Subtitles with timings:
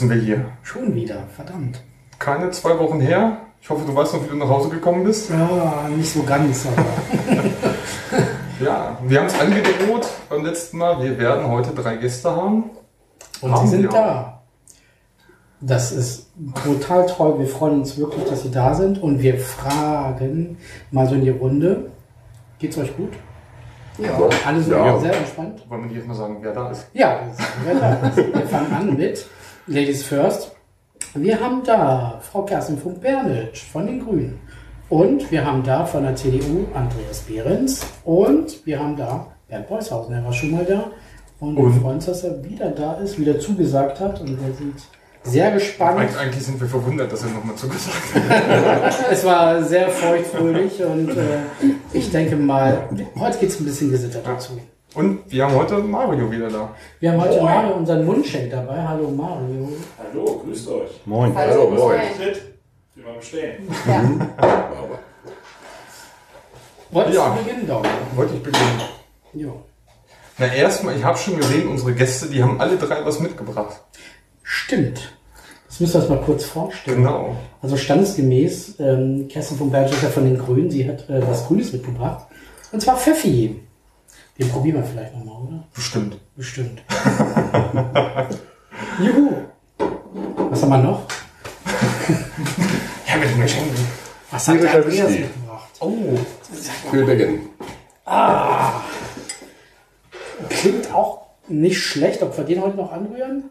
[0.00, 0.44] sitzen wir hier.
[0.62, 1.80] Schon wieder, verdammt.
[2.18, 3.38] Keine zwei Wochen her.
[3.60, 5.28] Ich hoffe, du weißt noch, wie du nach Hause gekommen bist.
[5.30, 6.84] Ja, nicht so ganz, aber
[8.64, 11.02] Ja, wir haben es angedroht beim letzten Mal.
[11.02, 12.64] Wir werden heute drei Gäste haben.
[13.42, 13.90] und Haben sie sind wir.
[13.90, 14.42] da.
[15.60, 16.28] Das ist
[16.64, 17.38] total toll.
[17.38, 20.56] Wir freuen uns wirklich, dass sie da sind und wir fragen
[20.90, 21.90] mal so in die Runde.
[22.58, 23.12] Geht's euch gut?
[23.98, 24.18] Ja.
[24.46, 24.98] Alle sind Ja.
[24.98, 25.62] sehr entspannt?
[25.68, 26.86] Wollen wir nicht erstmal sagen, wer da ist?
[26.94, 27.18] Ja,
[27.64, 28.16] wer da ist.
[28.16, 29.26] wir fangen an mit
[29.66, 30.52] Ladies First.
[31.14, 34.40] Wir haben da Frau Kerstin von Bernitsch von den Grünen.
[34.88, 37.86] Und wir haben da von der CDU Andreas Behrens.
[38.04, 40.90] Und wir haben da Bernd Beushausen, der war schon mal da.
[41.40, 41.80] Und, wir Und?
[41.80, 44.20] freuen uns, dass er wieder da ist, wieder zugesagt hat.
[44.20, 44.74] Und wir sind
[45.22, 46.00] sehr gespannt.
[46.00, 48.94] Eig eigentlich sind wir verwundert, dass er nochmal zugesagt hat.
[49.10, 51.38] Es war sehr feuchtfröhlich und äh,
[51.92, 54.58] ich denke mal, heute geht es ein bisschen gesitterter zu.
[54.94, 56.74] Und wir haben heute Mario wieder da.
[56.98, 58.82] Wir haben heute Mario, unseren Mundschenk dabei.
[58.82, 59.68] Hallo Mario.
[59.98, 60.90] Hallo, grüßt euch.
[61.04, 61.32] Moin.
[61.34, 62.00] Hallo, moin.
[62.16, 62.42] Tritt,
[62.96, 63.68] wir mal bestellen.
[63.86, 64.04] Ja.
[66.90, 67.36] Wolltest Ja.
[67.36, 67.88] du beginnen, Daumen?
[68.16, 68.80] Wollte ich beginnen.
[69.34, 69.62] Jo.
[70.38, 73.80] Na, erstmal, ich habe schon gesehen, unsere Gäste, die haben alle drei was mitgebracht.
[74.42, 75.12] Stimmt.
[75.68, 76.96] Das müssen wir uns mal kurz vorstellen.
[76.96, 77.36] Genau.
[77.62, 81.46] Also standesgemäß, ähm, Kerstin von Berg ist ja von den Grünen, sie hat äh, was
[81.46, 82.26] Grünes mitgebracht.
[82.72, 83.60] Und zwar Pfeffi.
[84.40, 85.64] Den probieren wir vielleicht nochmal, oder?
[85.74, 86.16] Bestimmt.
[86.34, 86.82] Bestimmt.
[88.98, 89.34] Juhu.
[90.48, 91.02] Was haben wir noch?
[93.06, 93.66] Ja, mit dem Geschenk.
[94.30, 95.68] Was hat der Andreas mitgebracht?
[95.80, 96.16] Oh.
[96.90, 97.48] Für beginnen.
[100.48, 103.50] Klingt auch nicht schlecht, ob wir den heute noch anrühren.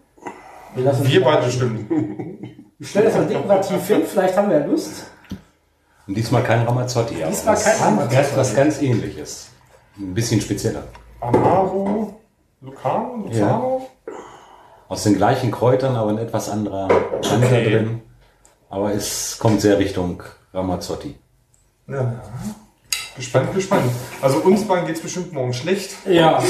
[0.75, 1.91] Wir lassen Wir beide bestimmt.
[2.79, 5.07] Ich stelle das mal dekorativ hin, vielleicht haben wir ja Lust.
[6.07, 7.15] Und diesmal kein Ramazzotti.
[7.15, 8.37] Diesmal kein Ramazzotti.
[8.37, 9.49] Was ganz ähnliches.
[9.97, 10.83] Ein bisschen spezieller.
[11.19, 12.19] Amaro,
[12.61, 13.87] Lucano, Luzano.
[14.87, 17.69] Aus den gleichen Kräutern, aber ein etwas anderer Anker Okay.
[17.69, 18.01] drin.
[18.69, 20.23] Aber es kommt sehr Richtung
[20.53, 21.15] Ramazzotti.
[21.87, 22.21] Ja.
[23.15, 23.91] Gespannt, gespannt.
[24.21, 25.91] Also uns beiden geht es bestimmt morgen schlecht.
[26.07, 26.41] Ja.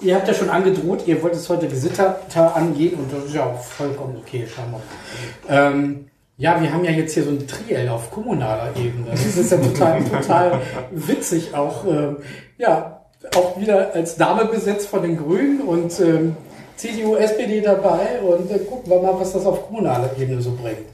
[0.00, 3.46] ihr habt ja schon angedroht, ihr wollt es heute gesitterter angehen und das ist ja
[3.46, 5.72] auch vollkommen okay, schauen wir mal.
[5.72, 6.08] Ähm,
[6.42, 9.12] ja, wir haben ja jetzt hier so ein Triell auf kommunaler Ebene.
[9.12, 10.60] Das ist ja total, total
[10.90, 11.86] witzig auch.
[11.86, 12.16] Ähm,
[12.58, 13.04] ja,
[13.36, 16.36] auch wieder als Dame besetzt von den Grünen und ähm,
[16.74, 20.88] CDU, SPD dabei und äh, gucken wir mal, was das auf kommunaler Ebene so bringt.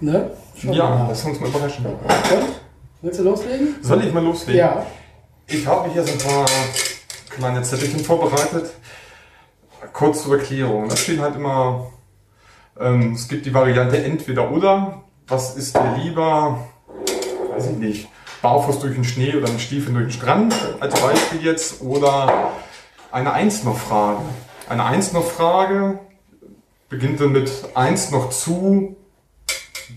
[0.00, 0.30] Ne?
[0.56, 1.84] Schauen Ja, lass uns mal überraschen.
[1.84, 1.98] Und?
[3.02, 3.76] Willst du loslegen?
[3.82, 4.58] Soll ich mal loslegen?
[4.58, 4.86] Ja.
[5.46, 6.46] Ich habe hier so ein paar
[7.28, 8.70] kleine Zettelchen vorbereitet.
[9.92, 10.88] Kurz zur Erklärung.
[10.88, 11.86] Da steht halt immer,
[12.78, 15.02] ähm, es gibt die Variante entweder oder.
[15.26, 16.66] Was ist dir lieber?
[17.50, 18.08] Weiß ich nicht.
[18.42, 21.82] Barfuß durch den Schnee oder mit Stiefeln durch den Strand als Beispiel jetzt.
[21.82, 22.52] Oder
[23.10, 24.20] eine Eins noch Frage.
[24.68, 25.98] Eine Eins noch Frage
[26.88, 28.96] beginnt dann mit eins noch zu.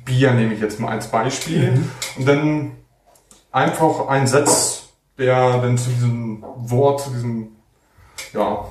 [0.06, 1.84] Bier nehme ich jetzt mal als Beispiel.
[2.18, 2.72] Und dann
[3.52, 7.50] einfach ein Satz, der dann zu diesem Wort, zu diesem
[8.34, 8.66] ja,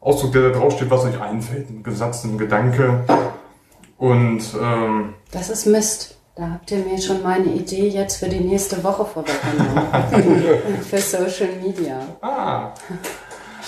[0.00, 1.68] Ausdruck, der da draufsteht, was euch einfällt.
[1.70, 3.04] Ein Gesatz, ein Gedanke.
[3.98, 6.16] Und ähm, Das ist Mist.
[6.34, 10.82] Da habt ihr mir schon meine Idee jetzt für die nächste Woche vorweggenommen.
[10.88, 12.00] für Social Media.
[12.22, 12.72] ah,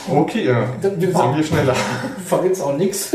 [0.09, 0.65] okay, ja.
[0.81, 1.75] Wir Waren wir schneller.
[2.25, 3.15] Verrätst auch nichts.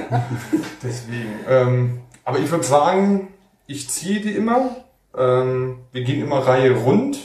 [0.82, 1.34] Deswegen.
[1.48, 3.28] Ähm, aber ich würde sagen,
[3.66, 4.76] ich ziehe die immer.
[5.16, 7.18] Ähm, wir gehen immer Reihe rund,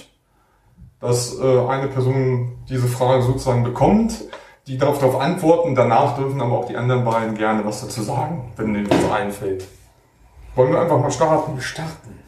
[1.02, 4.24] dass äh, eine Person diese Frage sozusagen bekommt.
[4.68, 5.76] Die darf darauf antworten.
[5.76, 9.68] Danach dürfen aber auch die anderen beiden gerne was dazu sagen, wenn ihnen was einfällt.
[10.56, 11.56] Wollen wir einfach mal starten?
[11.56, 12.20] Wir starten.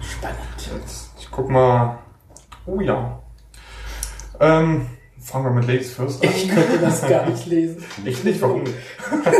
[0.00, 0.38] Spannend.
[0.58, 1.98] Jetzt, ich guck mal.
[2.66, 3.18] Oh ja.
[4.38, 4.86] Ähm,
[5.20, 6.30] fangen wir mit Ladies First an.
[6.30, 7.84] Ich könnte das gar nicht lesen.
[8.04, 8.62] Ich nicht, warum?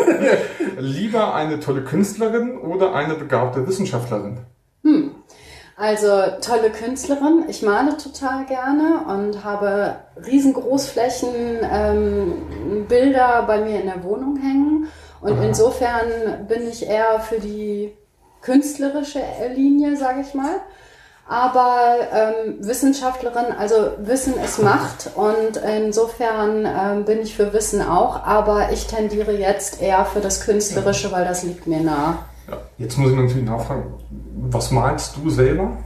[0.78, 4.40] Lieber eine tolle Künstlerin oder eine begabte Wissenschaftlerin?
[5.76, 7.44] Also tolle Künstlerin.
[7.48, 11.34] Ich male total gerne und habe riesengroßflächen
[11.70, 14.88] ähm, Bilder bei mir in der Wohnung hängen.
[15.20, 15.44] Und Aha.
[15.44, 17.96] insofern bin ich eher für die
[18.42, 19.22] künstlerische
[19.54, 20.60] Linie, sage ich mal.
[21.28, 28.24] Aber ähm, Wissenschaftlerin, also Wissen ist Macht und insofern ähm, bin ich für Wissen auch,
[28.24, 32.26] aber ich tendiere jetzt eher für das Künstlerische, weil das liegt mir nah.
[32.48, 32.58] Ja.
[32.78, 33.94] Jetzt muss ich natürlich nachfragen,
[34.50, 35.76] was malst du selber?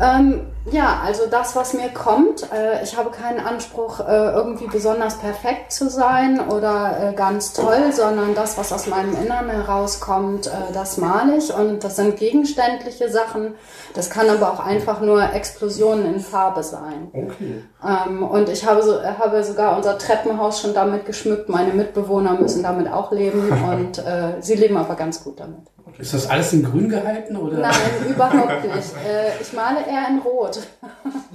[0.00, 5.18] Ähm, Ja, also das, was mir kommt, äh, ich habe keinen Anspruch, äh, irgendwie besonders
[5.18, 10.50] perfekt zu sein oder äh, ganz toll, sondern das, was aus meinem Innern herauskommt, äh,
[10.74, 11.54] das male ich.
[11.54, 13.54] Und das sind gegenständliche Sachen.
[13.94, 17.08] Das kann aber auch einfach nur Explosionen in Farbe sein.
[17.12, 17.62] Okay.
[17.82, 21.48] Ähm, und ich habe, so, habe sogar unser Treppenhaus schon damit geschmückt.
[21.48, 25.62] Meine Mitbewohner müssen damit auch leben und äh, sie leben aber ganz gut damit.
[25.98, 27.58] Ist das alles in grün gehalten oder?
[27.58, 27.74] Nein,
[28.08, 28.92] überhaupt nicht.
[29.06, 30.60] Äh, ich male eher in Rot.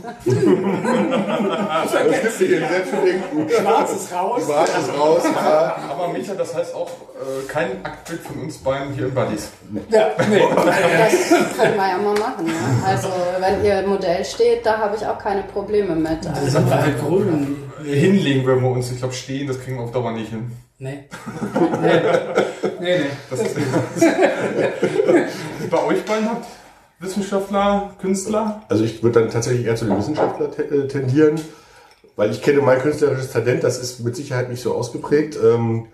[0.04, 0.24] Das
[2.22, 2.64] gibt sich in.
[3.50, 4.44] Schwarz ist raus.
[4.46, 5.24] Schwarz ist raus.
[5.24, 5.76] Ja.
[5.90, 9.50] Aber Micha, das heißt auch äh, kein Aktbild von uns beiden hier in Buddies.
[9.90, 10.42] Ja, nee.
[10.56, 12.48] Das können wir ja mal machen.
[12.48, 12.88] Ja?
[12.88, 13.10] Also
[13.40, 16.26] wenn ihr Modell steht, da habe ich auch keine Probleme mit.
[16.28, 17.58] Also, sind wir halt grün.
[17.84, 20.52] Hinlegen wir uns, ich glaube, stehen, das kriegen wir auf Dauer nicht hin.
[20.80, 21.06] Nee.
[21.82, 22.02] Nee,
[22.80, 22.98] nee.
[23.00, 23.06] nee.
[23.30, 23.56] Das ist
[25.70, 26.46] Bei euch beiden habt
[27.00, 28.64] Wissenschaftler, Künstler?
[28.70, 31.40] Also ich würde dann tatsächlich eher zu den Wissenschaftlern te- äh, tendieren,
[32.16, 35.38] weil ich kenne mein künstlerisches Talent, das ist mit Sicherheit nicht so ausgeprägt.
[35.44, 35.88] Ähm,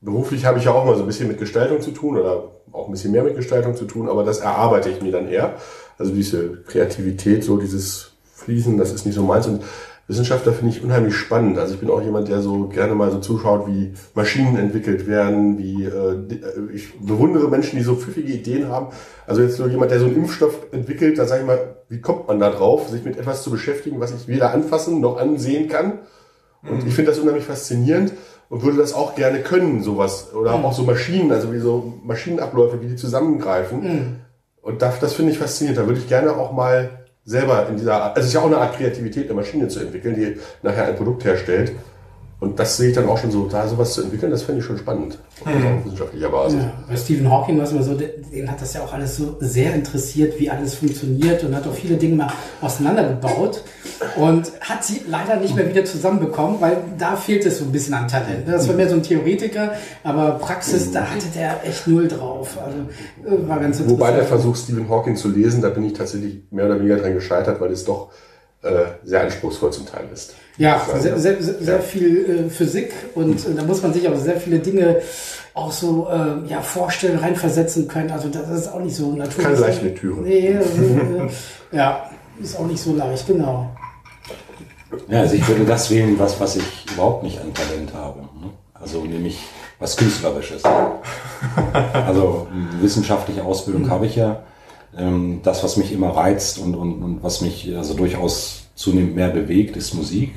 [0.00, 2.86] beruflich habe ich ja auch mal so ein bisschen mit Gestaltung zu tun oder auch
[2.86, 5.54] ein bisschen mehr mit Gestaltung zu tun, aber das erarbeite ich mir dann eher.
[5.98, 9.46] Also diese Kreativität, so dieses Fließen, das ist nicht so meins.
[9.46, 9.62] Und
[10.08, 11.58] Wissenschaftler finde ich unheimlich spannend.
[11.58, 15.58] Also ich bin auch jemand, der so gerne mal so zuschaut, wie Maschinen entwickelt werden,
[15.58, 16.16] wie äh,
[16.74, 18.88] ich bewundere Menschen, die so pfiffige Ideen haben.
[19.26, 22.26] Also jetzt so jemand, der so einen Impfstoff entwickelt, da sage ich mal, wie kommt
[22.26, 26.00] man da drauf, sich mit etwas zu beschäftigen, was ich weder anfassen noch ansehen kann.
[26.68, 28.12] Und ich finde das unheimlich faszinierend
[28.48, 30.32] und würde das auch gerne können, sowas.
[30.34, 33.82] Oder auch so Maschinen, also wie so Maschinenabläufe, wie die zusammengreifen.
[34.60, 35.78] Und das, das finde ich faszinierend.
[35.78, 38.46] Da würde ich gerne auch mal selber in dieser Art, also es ist ja auch
[38.46, 41.72] eine Art Kreativität, eine Maschine zu entwickeln, die nachher ein Produkt herstellt.
[42.42, 44.66] Und das sehe ich dann auch schon so, da sowas zu entwickeln, das finde ich
[44.66, 45.16] schon spannend.
[45.44, 46.60] Auf wissenschaftlicher Basis.
[46.60, 49.36] Ja, bei Stephen Hawking war es immer so, den hat das ja auch alles so
[49.38, 53.62] sehr interessiert, wie alles funktioniert und hat auch viele Dinge mal auseinandergebaut
[54.16, 57.94] und hat sie leider nicht mehr wieder zusammenbekommen, weil da fehlt es so ein bisschen
[57.94, 58.48] an Talent.
[58.48, 62.58] Das war mehr so ein Theoretiker, aber Praxis, da hatte der echt null drauf.
[62.58, 62.78] Also
[63.24, 64.00] äh, war ganz interessant.
[64.00, 67.14] Wobei der Versuch, Stephen Hawking zu lesen, da bin ich tatsächlich mehr oder weniger dran
[67.14, 68.10] gescheitert, weil es doch
[69.04, 70.34] sehr anspruchsvoll zum Teil ist.
[70.58, 74.08] Ja, Also, sehr, sehr, sehr, sehr viel äh, Physik und äh, da muss man sich
[74.08, 75.00] auch sehr viele Dinge
[75.54, 78.10] auch so äh, ja, vorstellen, reinversetzen können.
[78.10, 79.44] Also das ist auch nicht so natürlich.
[79.46, 80.20] Keine leichte Lektüre.
[80.20, 82.10] Nee, also, äh, ja,
[82.40, 83.70] ist auch nicht so leicht, genau.
[85.08, 88.20] Ja, also ich würde das wählen, was, was ich überhaupt nicht an Talent habe.
[88.20, 88.50] ne?
[88.74, 89.38] Also nämlich
[89.78, 90.62] was Künstlerisches.
[91.92, 94.42] Also eine wissenschaftliche Ausbildung habe ich ja.
[94.96, 99.28] Ähm, Das, was mich immer reizt und, und, und was mich also durchaus zunehmend mehr
[99.30, 100.34] bewegt, ist Musik,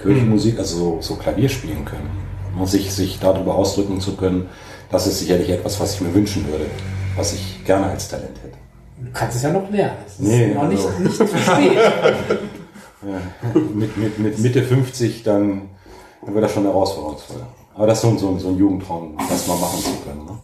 [0.00, 2.10] Kirchenmusik, also so, so Klavier spielen können.
[2.58, 4.48] Und sich, sich darüber ausdrücken zu können,
[4.90, 6.66] das ist sicherlich etwas, was ich mir wünschen würde,
[7.16, 8.56] was ich gerne als Talent hätte.
[8.98, 9.96] Du kannst es ja noch lernen.
[10.06, 11.78] Es ist Nee, noch nicht, also- nicht zu spät.
[13.74, 15.62] mit, mit, mit Mitte 50, dann,
[16.24, 17.42] dann wird das schon herausforderungsvoll.
[17.74, 20.24] Aber das ist so, ein- so, ein- so ein Jugendtraum, das mal machen zu können.
[20.26, 20.38] Ne?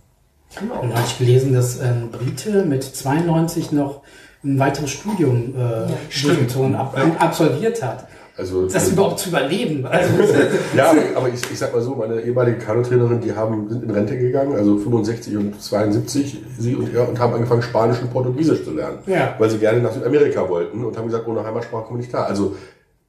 [0.60, 4.02] Und da habe ich gelesen, dass ein Brite mit 92 noch
[4.44, 5.90] ein weiteres Studium äh,
[6.22, 8.06] durchgezogen, ab, absolviert hat.
[8.38, 9.86] Also, Das überhaupt zu überleben.
[9.86, 10.12] Also,
[10.76, 14.18] ja, aber, ich, ich sag mal so, meine ehemalige Kanutrainerin, die haben, sind in Rente
[14.18, 18.72] gegangen, also 65 und 72, sie und er, und haben angefangen, Spanisch und Portugiesisch zu
[18.72, 18.98] lernen.
[19.06, 19.34] Ja.
[19.38, 22.26] Weil sie gerne nach Südamerika wollten und haben gesagt, ohne Heimatsprache kommen wir nicht klar.
[22.26, 22.54] Also,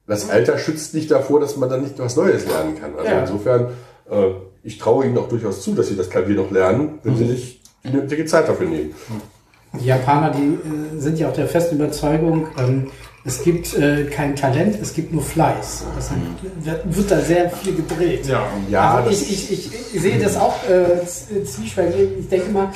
[0.06, 2.92] das Alter schützt nicht davor, dass man dann nicht was Neues lernen kann.
[2.96, 3.20] Also Ja.
[3.20, 3.66] insofern,
[4.10, 4.30] äh,
[4.62, 7.60] ich traue ihnen auch durchaus zu, dass sie das Klavier noch lernen, wenn sie sich
[7.84, 8.94] die nötige Zeit dafür nehmen.
[9.80, 10.54] Die Japaner, die
[10.96, 12.90] äh, sind ja auch der festen Überzeugung, ähm,
[13.24, 15.84] es gibt äh, kein Talent, es gibt nur Fleiß.
[15.94, 16.10] Das
[16.62, 18.26] wird, wird da sehr viel gedreht.
[18.26, 18.46] Ja.
[18.70, 22.08] Ja, also ich, ich, ich, ich sehe das auch äh, z- zwiespältig.
[22.20, 22.68] Ich denke mal, äh,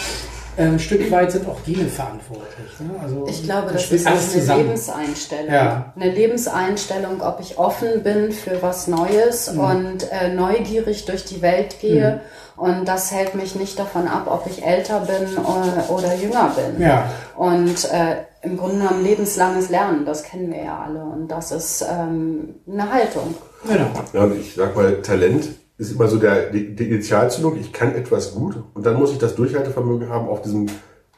[0.57, 2.79] ein Stück weit sind auch Gene verantwortlich.
[2.81, 2.91] Ne?
[3.03, 4.63] Also, Ich glaube, da das spielt ist alles eine zusammen.
[4.65, 5.53] Lebenseinstellung.
[5.53, 5.93] Ja.
[5.97, 9.61] Eine Lebenseinstellung, ob ich offen bin für was Neues Mhm.
[9.61, 12.21] und äh, neugierig durch die Welt gehe.
[12.57, 16.83] Und das hält mich nicht davon ab, ob ich älter bin oder, oder jünger bin.
[16.87, 17.07] Ja.
[17.37, 21.03] Und äh, im Grunde genommen lebenslanges Lernen, das kennen wir ja alle.
[21.03, 23.35] Und das ist ähm, eine Haltung.
[23.67, 23.87] Genau.
[24.13, 25.49] Ja, und ich sag mal, Talent
[25.79, 27.59] ist immer so der, die, die Initialzündung.
[27.59, 30.67] Ich kann etwas gut und dann muss ich das Durchhaltevermögen haben, auf diesem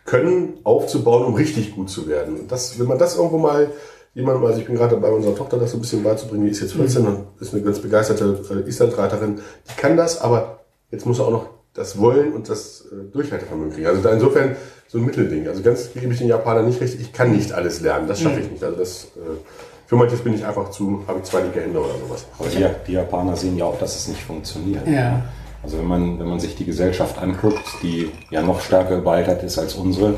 [0.04, 2.40] Können aufzubauen, um richtig gut zu werden.
[2.40, 3.70] Und das, wenn man das irgendwo mal
[4.14, 6.60] jemandem, also ich bin gerade bei unserer Tochter das so ein bisschen beizubringen, die ist
[6.60, 11.18] jetzt 14 und ist eine ganz begeisterte äh, Islandreiterin, die kann das, aber jetzt muss
[11.18, 13.86] er auch noch das Wollen und das äh, Durchhaltevermögen kriegen.
[13.86, 14.56] Also da insofern
[14.88, 15.48] so ein Mittelding.
[15.48, 18.40] Also ganz gebe ich den Japanern nicht recht, ich kann nicht alles lernen, das schaffe
[18.40, 18.62] ich nicht.
[18.62, 19.18] Also das, äh,
[19.94, 22.26] für manches bin ich einfach zu, habe ich zwei linke Hände oder sowas.
[22.38, 24.86] Aber die, die Japaner sehen ja auch, dass es nicht funktioniert.
[24.88, 25.22] Ja.
[25.62, 29.58] Also wenn man, wenn man sich die Gesellschaft anguckt, die ja noch stärker überaltert ist
[29.58, 30.14] als unsere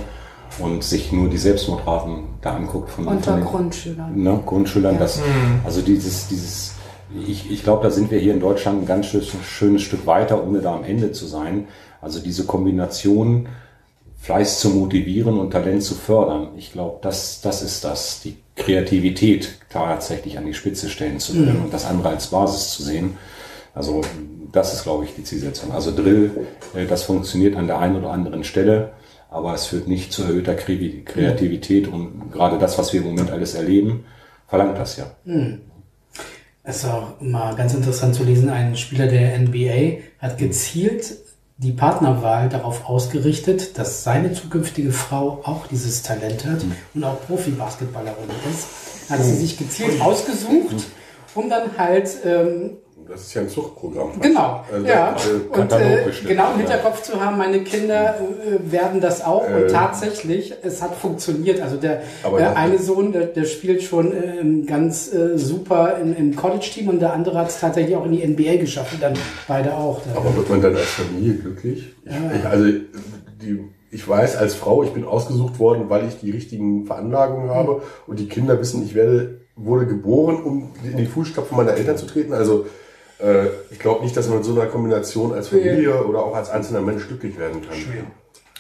[0.59, 4.23] und sich nur die Selbstmordraten da anguckt von, Unter von den Grundschülern.
[4.23, 5.01] ne, Grundschülern, Ja.
[5.01, 5.21] das,
[5.65, 6.73] also dieses, dieses,
[7.27, 10.43] ich, ich glaube, da sind wir hier in Deutschland ein ganz schönes, schönes Stück weiter,
[10.43, 11.69] ohne da am Ende zu sein.
[12.01, 13.49] Also diese Kombination,
[14.27, 19.61] Fleiß zu motivieren und Talent zu fördern, ich glaube, das, das ist das, die Kreativität
[19.71, 23.17] tatsächlich an die Spitze stellen zu können und das andere als Basis zu sehen.
[23.73, 24.01] Also
[24.51, 25.71] das ist, glaube ich, die Zielsetzung.
[25.71, 26.33] Also Drill,
[26.75, 28.95] äh, das funktioniert an der einen oder anderen Stelle,
[29.31, 33.31] aber es führt nicht zu erhöhter Kre- Kreativität und gerade das, was wir im Moment
[33.31, 34.07] alles erleben,
[34.49, 35.07] verlangt das ja.
[36.65, 41.15] Es ist auch immer ganz interessant zu lesen, ein Spieler der NBA hat gezielt
[41.59, 48.29] die Partnerwahl darauf ausgerichtet, dass seine zukünftige Frau auch dieses Talent hat und auch Profi-Basketballerin
[48.51, 49.11] ist.
[49.11, 50.87] Hat sie sich gezielt ausgesucht,
[51.35, 54.21] um dann halt ähm, Das ist ja ein Zuchtprogramm.
[54.21, 55.15] Genau, Also, ja.
[55.15, 56.57] äh, Und äh, genau im ja.
[56.59, 59.49] Hinterkopf zu haben, meine Kinder äh, werden das auch.
[59.49, 59.63] Äh.
[59.65, 61.61] und tatsächlich, es hat funktioniert.
[61.63, 66.89] Also der das- eine Sohn, der, der spielt schon äh, ganz super im, im College-Team
[66.89, 68.95] und der andere hat es tatsächlich auch in die NBA geschafft.
[68.95, 69.15] Und dann
[69.47, 70.01] beide auch.
[70.15, 71.95] Aber wird man dann als Familie glücklich?
[72.05, 72.65] Ich, also
[73.43, 77.83] die, ich weiß als Frau, ich bin ausgesucht worden, weil ich die richtigen Veranlagungen habe
[78.07, 82.07] und die Kinder wissen, ich werde, wurde geboren, um in die Fußstapfen meiner Eltern zu
[82.07, 82.33] treten.
[82.35, 82.67] Also
[83.19, 86.51] äh, ich glaube nicht, dass man in so einer Kombination als Familie oder auch als
[86.51, 87.77] einzelner Mensch glücklich werden kann.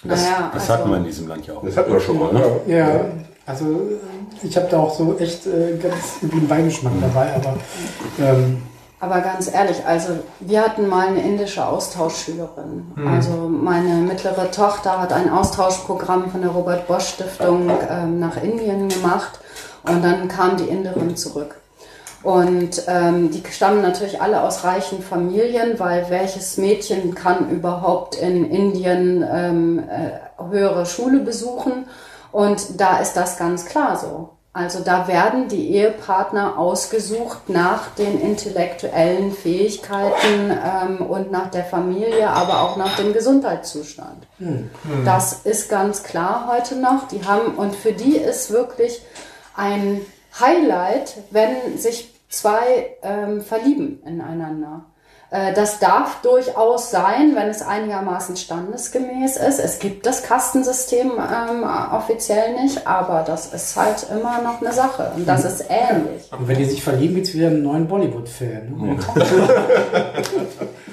[0.04, 1.64] Das, Naja, das also- hatten wir in diesem Land ja auch.
[1.64, 2.32] Das hatten wir schon mal.
[2.32, 2.42] Ne?
[2.66, 3.00] Ja,
[3.46, 7.56] also äh, ich habe da auch so echt äh, ganz üblen Beigeschmack dabei, aber
[8.20, 8.62] ähm,
[9.00, 12.86] Aber ganz ehrlich, also wir hatten mal eine indische Austauschschülerin.
[13.10, 18.88] Also meine mittlere Tochter hat ein Austauschprogramm von der Robert Bosch Stiftung ähm, nach Indien
[18.88, 19.38] gemacht
[19.86, 21.56] und dann kam die Inderin zurück.
[22.26, 28.50] Und ähm, die stammen natürlich alle aus reichen Familien, weil welches Mädchen kann überhaupt in
[28.50, 31.87] Indien ähm, äh, höhere Schule besuchen?
[32.33, 34.30] Und da ist das ganz klar so.
[34.52, 42.28] Also da werden die Ehepartner ausgesucht nach den intellektuellen Fähigkeiten ähm, und nach der Familie,
[42.28, 44.26] aber auch nach dem Gesundheitszustand.
[45.04, 47.06] Das ist ganz klar heute noch.
[47.06, 49.00] Die haben und für die ist wirklich
[49.54, 50.00] ein
[50.40, 54.84] Highlight, wenn sich zwei ähm, verlieben ineinander.
[55.30, 59.58] Äh, Das darf durchaus sein, wenn es einigermaßen standesgemäß ist.
[59.58, 65.10] Es gibt das Kastensystem ähm, offiziell nicht, aber das ist halt immer noch eine Sache
[65.16, 66.30] und das ist ähnlich.
[66.30, 68.76] und wenn die sich verlieben, gibt's wieder einen neuen Bollywood-Film.
[68.80, 68.96] Ne?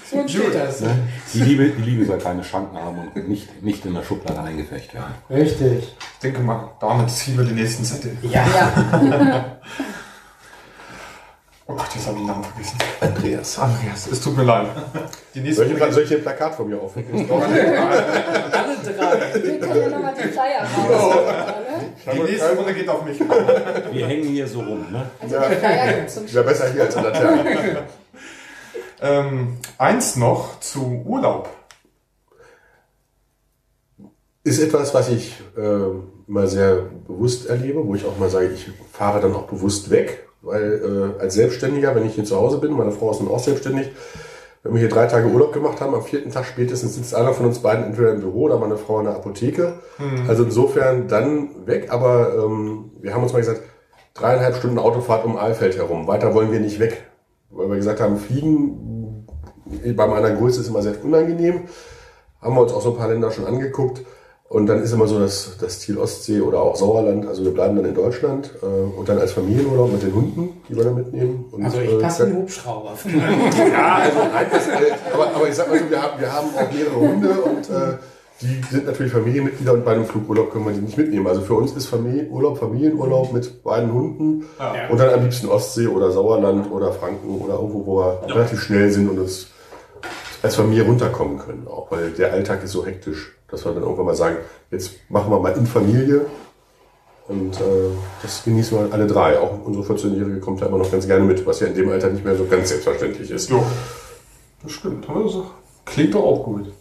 [0.10, 0.82] so entsteht das.
[0.82, 0.96] Ne?
[1.34, 4.94] Die, Liebe, die Liebe soll keine Schranken haben und nicht, nicht in der Schublade eingefecht
[4.94, 5.14] werden.
[5.30, 5.96] Richtig.
[6.14, 8.18] Ich denke mal, damit ziehen wir die nächsten Zettel.
[8.24, 8.44] Ja.
[8.56, 9.46] Ja,
[11.66, 12.78] Oh Gott, jetzt habe ich den Namen vergessen.
[13.00, 13.60] Andreas.
[13.60, 14.68] Andreas, es tut mir leid.
[15.34, 17.32] Die nächste Soll ich, soll ich hier ein Plakat von mir aufhängen?
[17.32, 17.56] Alle
[18.84, 19.44] drei.
[19.44, 21.16] wir können ja nochmal die Flyer raus.
[22.14, 23.18] Die nächste Runde geht auf mich.
[23.20, 24.86] Wir hängen hier so rum.
[24.92, 25.06] Ne?
[25.22, 27.88] Also die Flyer gibt's zum Wäre besser hier als in der Laterne.
[29.02, 31.50] Ähm, eins noch zu Urlaub.
[34.44, 36.76] Ist etwas, was ich ähm, immer sehr
[37.08, 41.22] bewusst erlebe, wo ich auch mal sage, ich fahre dann auch bewusst weg, weil äh,
[41.22, 43.92] als Selbstständiger, wenn ich hier zu Hause bin, meine Frau ist nun auch selbstständig,
[44.62, 47.46] wenn wir hier drei Tage Urlaub gemacht haben, am vierten Tag spätestens sitzt einer von
[47.48, 49.74] uns beiden entweder im Büro oder meine Frau in der Apotheke.
[50.28, 53.62] Also insofern dann weg, aber ähm, wir haben uns mal gesagt,
[54.14, 56.08] dreieinhalb Stunden Autofahrt um Aalfeld herum.
[56.08, 57.04] Weiter wollen wir nicht weg.
[57.50, 59.28] Weil wir gesagt haben, Fliegen
[59.96, 61.62] bei meiner Größe ist immer sehr unangenehm.
[62.42, 64.02] Haben wir uns auch so ein paar Länder schon angeguckt.
[64.54, 67.26] Und dann ist immer so das, das Ziel Ostsee oder auch Sauerland.
[67.28, 68.66] Also wir bleiben dann in Deutschland äh,
[69.00, 71.46] und dann als Familienurlaub mit den Hunden, die wir da mitnehmen.
[71.52, 72.92] Und, Also ich äh, passe dann- den Hubschrauber.
[73.74, 74.72] ja, also nein, das, äh,
[75.12, 77.98] aber, aber ich sag mal so, wir haben, wir haben auch mehrere Hunde und äh,
[78.42, 81.26] die sind natürlich Familienmitglieder und bei einem Flugurlaub können wir die nicht mitnehmen.
[81.26, 84.88] Also für uns ist Familienurlaub Familienurlaub mit beiden Hunden Ja.
[84.90, 88.92] und dann am liebsten Ostsee oder Sauerland oder Franken oder irgendwo, wo wir relativ schnell
[88.92, 89.48] sind und uns
[90.44, 91.68] als Familie runterkommen können.
[91.68, 94.38] Auch weil der Alltag ist so hektisch, dass wir dann irgendwann mal sagen,
[94.70, 96.26] jetzt machen wir mal in Familie.
[97.28, 97.90] Und äh,
[98.22, 99.40] das genießen wir alle drei.
[99.40, 102.10] Auch unsere 14-Jährige kommt da immer noch ganz gerne mit, was ja in dem Alter
[102.10, 103.50] nicht mehr so ganz selbstverständlich ist.
[103.50, 103.64] Jo,
[104.62, 105.10] das stimmt.
[105.10, 105.46] Also,
[105.86, 106.74] klingt doch auch gut.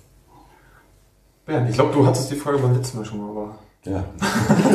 [1.46, 3.58] Bernd, ich glaube, du hattest die Frage beim letzten Mal schon mal, aber.
[3.84, 4.04] Ja.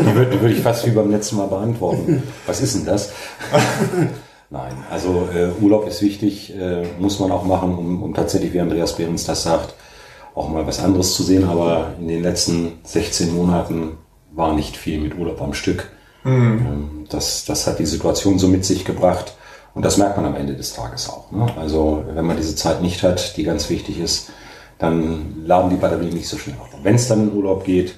[0.02, 2.24] Die würde würd ich fast wie beim letzten Mal beantworten.
[2.46, 3.12] Was ist denn das?
[4.50, 8.62] Nein, also äh, Urlaub ist wichtig, äh, muss man auch machen, um, um tatsächlich, wie
[8.62, 9.74] Andreas Behrens das sagt,
[10.36, 11.44] auch mal was anderes zu sehen.
[11.44, 13.98] Aber in den letzten 16 Monaten
[14.32, 15.90] war nicht viel mit Urlaub am Stück.
[16.26, 19.34] Ähm, das, das hat die Situation so mit sich gebracht.
[19.74, 21.32] Und das merkt man am Ende des Tages auch.
[21.32, 21.46] Ne?
[21.58, 24.32] Also wenn man diese Zeit nicht hat, die ganz wichtig ist,
[24.80, 26.70] dann laden die Batterien nicht so schnell auf.
[26.84, 27.96] Wenn es dann in Urlaub geht,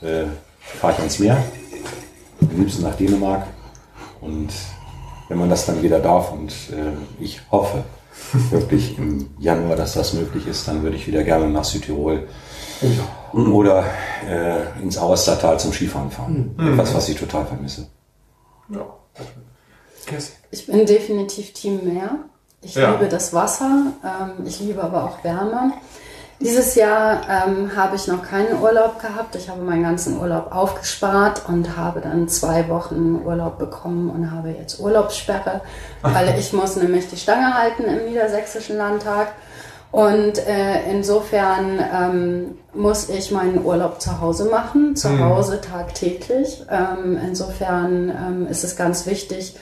[0.00, 0.24] äh,
[0.58, 1.42] fahre ich ans Meer,
[2.40, 3.46] am liebsten nach Dänemark.
[4.20, 4.50] Und
[5.30, 7.84] wenn man das dann wieder darf und äh, ich hoffe
[8.50, 12.28] wirklich im Januar, dass das möglich ist, dann würde ich wieder gerne nach Südtirol
[13.34, 13.84] oder
[14.28, 16.54] äh, ins Austertal zum Skifahren fahren.
[16.58, 17.86] Etwas, was ich total vermisse.
[18.68, 18.84] Ja.
[20.50, 22.16] Ich bin definitiv Team Meer.
[22.62, 22.90] Ich Ja.
[22.92, 25.72] liebe das Wasser, ähm, ich liebe aber auch Wärme.
[26.40, 29.36] Dieses Jahr ähm, habe ich noch keinen Urlaub gehabt.
[29.36, 34.48] Ich habe meinen ganzen Urlaub aufgespart und habe dann zwei Wochen Urlaub bekommen und habe
[34.48, 35.60] jetzt Urlaubssperre,
[36.00, 39.32] weil ich muss nämlich die Stange halten im Niedersächsischen Landtag.
[39.92, 46.62] Und äh, insofern ähm, muss ich meinen Urlaub zu Hause machen, zu Hause tagtäglich.
[46.70, 49.56] Ähm, insofern ähm, ist es ganz wichtig,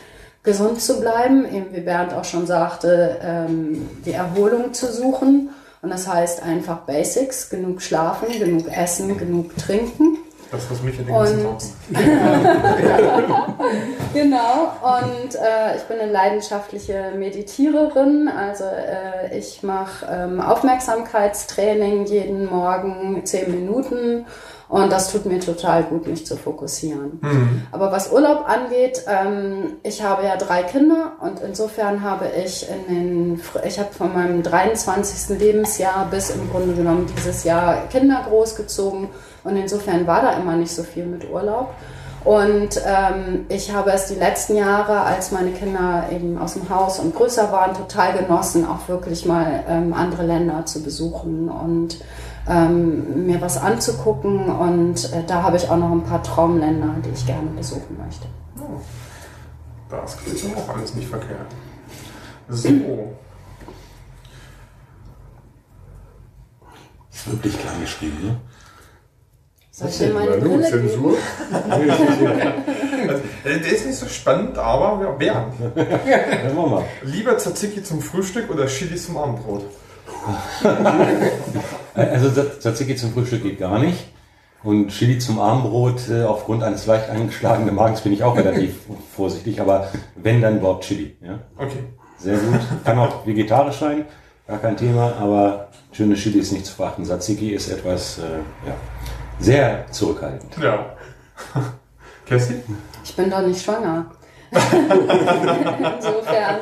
[0.44, 5.50] gesund zu bleiben, eben wie Bernd auch schon sagte, ähm, die Erholung zu suchen.
[5.80, 10.18] Und das heißt einfach Basics, genug schlafen, genug essen, genug trinken.
[10.50, 11.62] Das, was mich ja den ganzen Und-.
[14.14, 18.28] Genau, und äh, ich bin eine leidenschaftliche Meditiererin.
[18.28, 24.24] Also äh, ich mache ähm, Aufmerksamkeitstraining jeden Morgen zehn Minuten
[24.68, 27.20] und das tut mir total gut, mich zu fokussieren.
[27.72, 32.94] Aber was Urlaub angeht, ähm, ich habe ja drei Kinder und insofern habe ich in
[32.94, 35.38] den, ich habe von meinem 23.
[35.38, 39.08] Lebensjahr bis im Grunde genommen dieses Jahr Kinder großgezogen
[39.44, 41.70] und insofern war da immer nicht so viel mit Urlaub.
[42.24, 46.98] Und ähm, ich habe es die letzten Jahre, als meine Kinder eben aus dem Haus
[46.98, 51.98] und größer waren, total genossen, auch wirklich mal ähm, andere Länder zu besuchen und
[52.48, 54.48] ähm, mir was anzugucken.
[54.48, 58.26] Und äh, da habe ich auch noch ein paar Traumländer, die ich gerne besuchen möchte.
[59.90, 61.46] Das klingt auch alles nicht verkehrt.
[62.48, 62.68] So.
[67.12, 68.36] Ist wirklich klein geschrieben, ne?
[69.70, 70.62] Soll ich dir meine Brille?
[70.62, 71.16] Zensur?
[73.08, 75.46] Also, der ist nicht so spannend, aber wir.
[77.02, 79.64] Lieber Tzatziki zum Frühstück oder Chili zum Abendbrot?
[81.98, 83.98] Also Tz- Tzatziki zum Frühstück geht gar nicht.
[84.64, 88.74] Und Chili zum Abendbrot, äh, aufgrund eines leicht eingeschlagenen Magens bin ich auch relativ
[89.16, 89.60] vorsichtig.
[89.60, 91.16] Aber wenn, dann überhaupt Chili.
[91.22, 91.38] Ja?
[91.56, 91.84] Okay.
[92.18, 92.60] Sehr gut.
[92.84, 94.04] Kann auch vegetarisch sein,
[94.48, 95.12] gar kein Thema.
[95.20, 97.04] Aber schöne Chili ist nicht zu verachten.
[97.04, 98.22] Tzatziki ist etwas äh,
[98.66, 98.74] ja,
[99.38, 100.56] sehr zurückhaltend.
[100.60, 100.86] Ja.
[102.26, 102.62] Kerstin?
[103.04, 104.06] Ich bin doch nicht schwanger.
[105.96, 106.56] Insofern.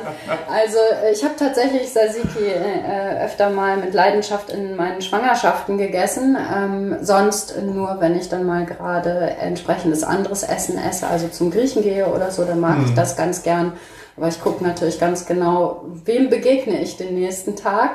[0.51, 0.77] Also
[1.11, 6.37] ich habe tatsächlich Tzatziki äh, öfter mal mit Leidenschaft in meinen Schwangerschaften gegessen.
[6.53, 11.81] Ähm, sonst nur, wenn ich dann mal gerade entsprechendes anderes Essen esse, also zum Griechen
[11.81, 13.73] gehe oder so, dann mag ich das ganz gern.
[14.17, 17.91] Aber ich gucke natürlich ganz genau, wem begegne ich den nächsten Tag.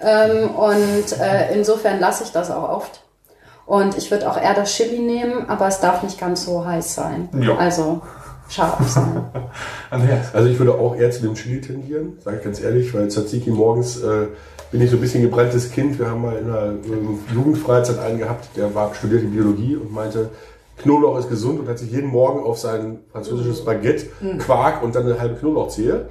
[0.00, 3.02] Ähm, und äh, insofern lasse ich das auch oft.
[3.66, 6.94] Und ich würde auch eher das Chili nehmen, aber es darf nicht ganz so heiß
[6.94, 7.28] sein.
[7.40, 7.56] Ja.
[7.56, 8.02] Also
[8.48, 9.24] scharf sein.
[10.32, 13.50] Also ich würde auch eher zu dem Chili tendieren, sage ich ganz ehrlich, weil Tzatziki
[13.50, 14.26] morgens äh,
[14.70, 15.98] bin ich so ein bisschen gebranntes Kind.
[15.98, 20.30] Wir haben mal in einer ähm, Jugendfreizeit einen gehabt, der war studierte Biologie und meinte,
[20.78, 24.06] Knoblauch ist gesund und hat sich jeden Morgen auf sein französisches Baguette
[24.38, 26.08] Quark und dann eine halbe Knoblauchzehe.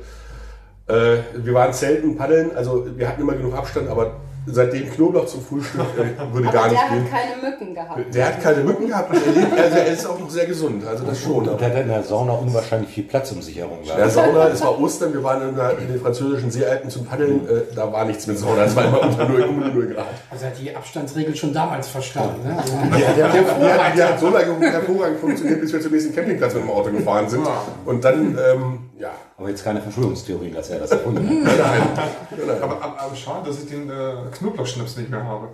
[0.88, 4.18] Äh, wir waren selten paddeln, also wir hatten immer genug Abstand, aber
[4.48, 7.08] seitdem Knoblauch zum Frühstück äh, würde Aber gar der nicht hat gehen.
[7.10, 8.16] keine Mücken gehabt.
[8.16, 10.86] Der hat keine Mücken gehabt und er, lebt, also er ist auch noch sehr gesund,
[10.86, 11.48] also das schon.
[11.50, 14.12] Und hat in der Sauna unwahrscheinlich viel Platz um sich herum Ja, gehabt.
[14.12, 17.62] Sauna, es war Ostern, wir waren in, der, in den französischen Seealpen zum Paddeln, äh,
[17.76, 20.06] da war nichts mit Sauna, es war immer unter 0, unter 0 Grad.
[20.32, 22.48] Also hat die Abstandsregel schon damals verstanden.
[22.48, 22.58] Ne?
[22.58, 26.14] Also, Ja, der, der, der, der hat so lange hervorragend funktioniert, bis wir zum nächsten
[26.16, 27.46] Campingplatz mit dem Auto gefahren sind.
[27.86, 31.58] Und dann, ähm, ja, Aber jetzt keine Verschwörungstheorien, dass er das erfunden hat.
[31.58, 32.62] nein, nein.
[32.62, 35.50] Aber, aber, aber schade, dass ich den äh, Knoblauchschnips nicht mehr habe.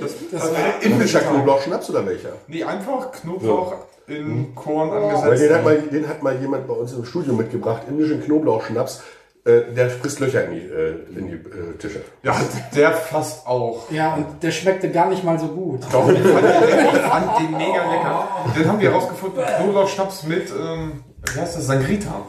[0.00, 0.50] Das, das
[0.82, 2.30] Indischer Knoblauchschnaps oder welcher?
[2.46, 3.74] Nee, einfach Knoblauch
[4.06, 5.42] in Korn Weil angesetzt.
[5.42, 9.02] den, hat mal, den hat mal jemand bei uns im Studio mitgebracht, indischen Knoblauchschnaps.
[9.44, 12.02] Äh, der frisst Löcher in die, äh, in die äh, Tische.
[12.22, 12.36] Ja,
[12.76, 13.90] der fast auch.
[13.90, 15.80] ja, und der schmeckte gar nicht mal so gut.
[15.90, 18.28] Doch, ich fand, fand den mega lecker.
[18.56, 21.02] Den haben wir herausgefunden, Knoblauchschnaps mit, ähm,
[21.32, 22.22] wie heißt das, Sangrita.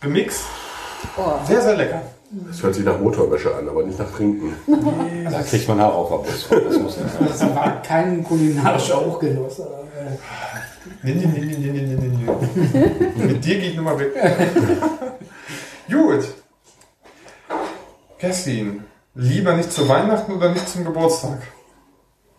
[0.00, 0.42] Gemixt.
[1.16, 1.32] Oh.
[1.46, 2.02] Sehr, sehr lecker.
[2.30, 4.54] Das hört sich nach Motorwäsche an, aber nicht nach Trinken.
[5.30, 7.26] Da kriegt man von, Das muss nicht sein.
[7.28, 9.58] Das war kein kulinarischer Hochgenuss.
[9.58, 9.64] äh,
[11.02, 13.26] Nee, nee, nee, nee, nee, nee, nee, nee.
[13.26, 14.12] Mit dir geht Nummer weg.
[15.90, 16.24] Gut.
[18.18, 21.42] Kerstin, lieber nicht zu Weihnachten oder nicht zum Geburtstag?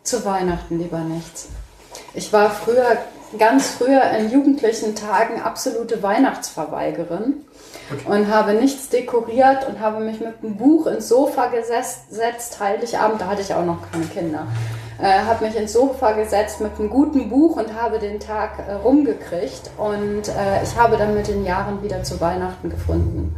[0.03, 1.49] Zu Weihnachten lieber nichts.
[2.13, 2.97] Ich war früher,
[3.37, 7.45] ganz früher in jugendlichen Tagen absolute Weihnachtsverweigerin
[8.05, 13.27] und habe nichts dekoriert und habe mich mit einem Buch ins Sofa gesetzt, Heiligabend, da
[13.27, 14.47] hatte ich auch noch keine Kinder,
[15.01, 18.73] äh, habe mich ins Sofa gesetzt mit einem guten Buch und habe den Tag äh,
[18.73, 19.71] rumgekriegt.
[19.77, 23.35] Und äh, ich habe dann mit den Jahren wieder zu Weihnachten gefunden.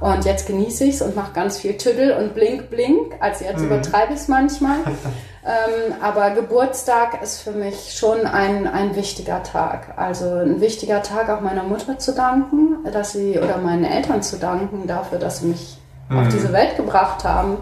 [0.00, 3.14] Und jetzt genieße ich es und mache ganz viel Tüdel und Blink Blink.
[3.18, 4.76] Also jetzt übertreibe ich es manchmal.
[5.48, 9.94] ähm, aber Geburtstag ist für mich schon ein, ein wichtiger Tag.
[9.96, 14.36] Also ein wichtiger Tag auch meiner Mutter zu danken, dass sie oder meinen Eltern zu
[14.36, 15.78] danken dafür, dass sie mich
[16.10, 17.56] auf diese Welt gebracht haben.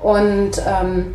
[0.00, 1.14] Und ähm,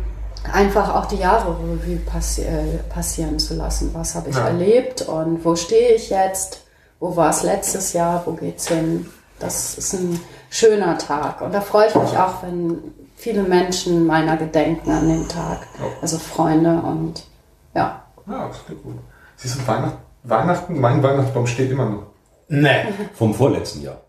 [0.52, 3.90] einfach auch die Jahre Revue passi äh, passieren zu lassen.
[3.92, 4.46] Was habe ich Ja.
[4.46, 6.62] erlebt und wo stehe ich jetzt?
[7.00, 8.22] Wo war es letztes Jahr?
[8.26, 9.06] Wo geht's hin?
[9.38, 11.40] Das ist ein schöner Tag.
[11.42, 12.78] Und da freue ich mich auch, wenn
[13.16, 15.66] viele Menschen meiner gedenken an den Tag.
[16.00, 17.24] Also Freunde und
[17.74, 18.04] ja.
[18.26, 18.96] Ja, das klingt gut.
[19.36, 22.06] Siehst du, Weihnachten, Weihnachten, mein Weihnachtsbaum steht immer noch.
[22.48, 22.86] Nee.
[23.14, 24.00] Vom vorletzten Jahr.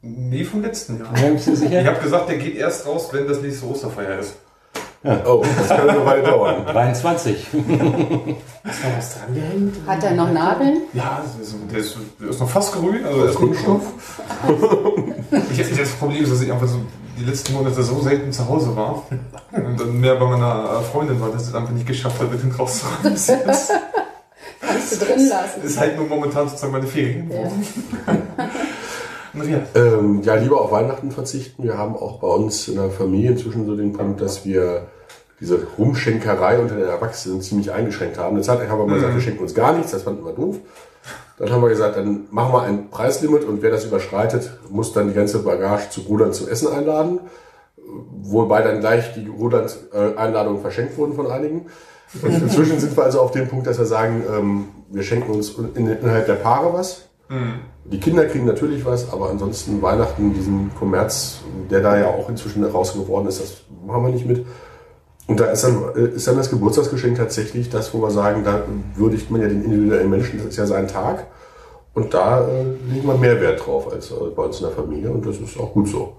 [0.00, 1.18] Nee, vom letzten Jahr.
[1.18, 1.80] Ja, bist du sicher?
[1.80, 4.36] Ich habe gesagt, der geht erst raus, wenn das nächste Osterfeier ist.
[5.04, 6.66] Oh, das kann eine Weile dauern.
[6.72, 7.34] 23.
[7.34, 9.76] Ist da was dran gehängt?
[9.86, 10.82] Hat er noch Nadeln?
[10.92, 13.82] Ja, das ist, der, ist, der ist noch fast grün, also er ist Kunststoff.
[15.52, 16.80] ich, das Problem ist, dass ich einfach so
[17.18, 19.04] die letzten Monate so selten zu Hause war.
[19.52, 22.50] Und dann mehr bei meiner Freundin war, dass ich es einfach nicht geschafft habe, den
[22.58, 23.12] rauszuräumen.
[23.14, 23.72] Das ist,
[24.60, 25.62] Kannst du drin lassen.
[25.62, 27.30] ist halt nur momentan sozusagen meine Ferien.
[27.30, 27.50] Ja.
[29.74, 31.62] Ähm, ja, lieber auf Weihnachten verzichten.
[31.62, 34.88] Wir haben auch bei uns in der Familie inzwischen so den Punkt, dass wir
[35.40, 38.36] diese Rumschenkerei unter den Erwachsenen ziemlich eingeschränkt haben.
[38.36, 40.32] Eine Zeit lang haben wir mal gesagt, wir schenken uns gar nichts, das fanden wir
[40.32, 40.56] doof.
[41.38, 45.08] Dann haben wir gesagt, dann machen wir ein Preislimit und wer das überschreitet, muss dann
[45.08, 47.20] die ganze Bagage zu Rudern zum Essen einladen.
[48.20, 51.66] Wobei dann gleich die Rudern-Einladungen verschenkt wurden von einigen.
[52.22, 55.50] Und inzwischen sind wir also auf dem Punkt, dass wir sagen, ähm, wir schenken uns
[55.50, 57.08] in, innerhalb der Paare was.
[57.90, 62.62] Die Kinder kriegen natürlich was, aber ansonsten Weihnachten, diesen Kommerz, der da ja auch inzwischen
[62.64, 64.44] raus geworden ist, das machen wir nicht mit.
[65.26, 68.62] Und da ist dann, äh, ist dann das Geburtstagsgeschenk tatsächlich das, wo wir sagen, da
[68.94, 71.26] würdigt man ja den individuellen Menschen, das ist ja sein Tag.
[71.94, 75.10] Und da äh, legen wir mehr Wert drauf als äh, bei uns in der Familie
[75.10, 76.12] und das ist auch gut so.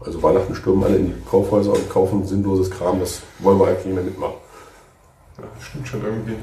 [0.00, 3.86] Also Weihnachten stürmen alle in die Kaufhäuser und kaufen sinnloses Kram, das wollen wir eigentlich
[3.86, 4.43] nicht mehr mitmachen.
[5.38, 6.36] Ja, stimmt schon irgendwie.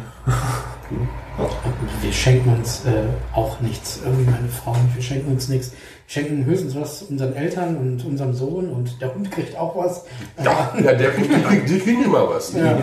[2.01, 3.99] Wir schenken uns äh, auch nichts.
[4.03, 5.71] Irgendwie meine Frau und ich, wir schenken uns nichts.
[5.71, 5.77] Wir
[6.07, 10.03] schenken höchstens was unseren Eltern und unserem Sohn und der Hund kriegt auch was.
[10.43, 12.53] Ja, ja der, die, kriegen, die kriegen immer was.
[12.53, 12.77] Ja.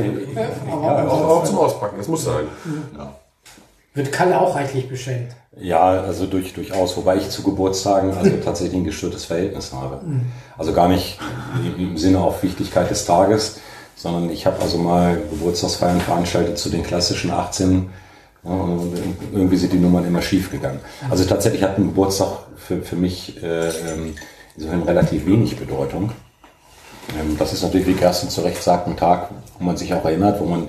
[0.71, 2.47] Aber auch, auch zum Auspacken, das muss sein.
[3.93, 5.35] Wird Kalle auch reichlich beschenkt.
[5.61, 10.01] Ja, also durch, durchaus, wobei ich zu Geburtstagen also tatsächlich ein gestörtes Verhältnis habe.
[10.57, 11.19] Also gar nicht
[11.77, 13.61] im Sinne auf Wichtigkeit des Tages,
[13.99, 17.91] sondern ich habe also mal Geburtstagsfeiern veranstaltet zu den klassischen 18.
[18.45, 18.97] Ja, und
[19.33, 20.79] irgendwie sind die Nummern immer schief gegangen.
[21.11, 24.15] Also tatsächlich hat ein Geburtstag für, für mich äh, ähm,
[24.57, 26.13] insofern relativ wenig Bedeutung.
[27.19, 30.05] Ähm, das ist natürlich, wie Kerstin zu Recht sagt, ein Tag, wo man sich auch
[30.05, 30.69] erinnert, wo man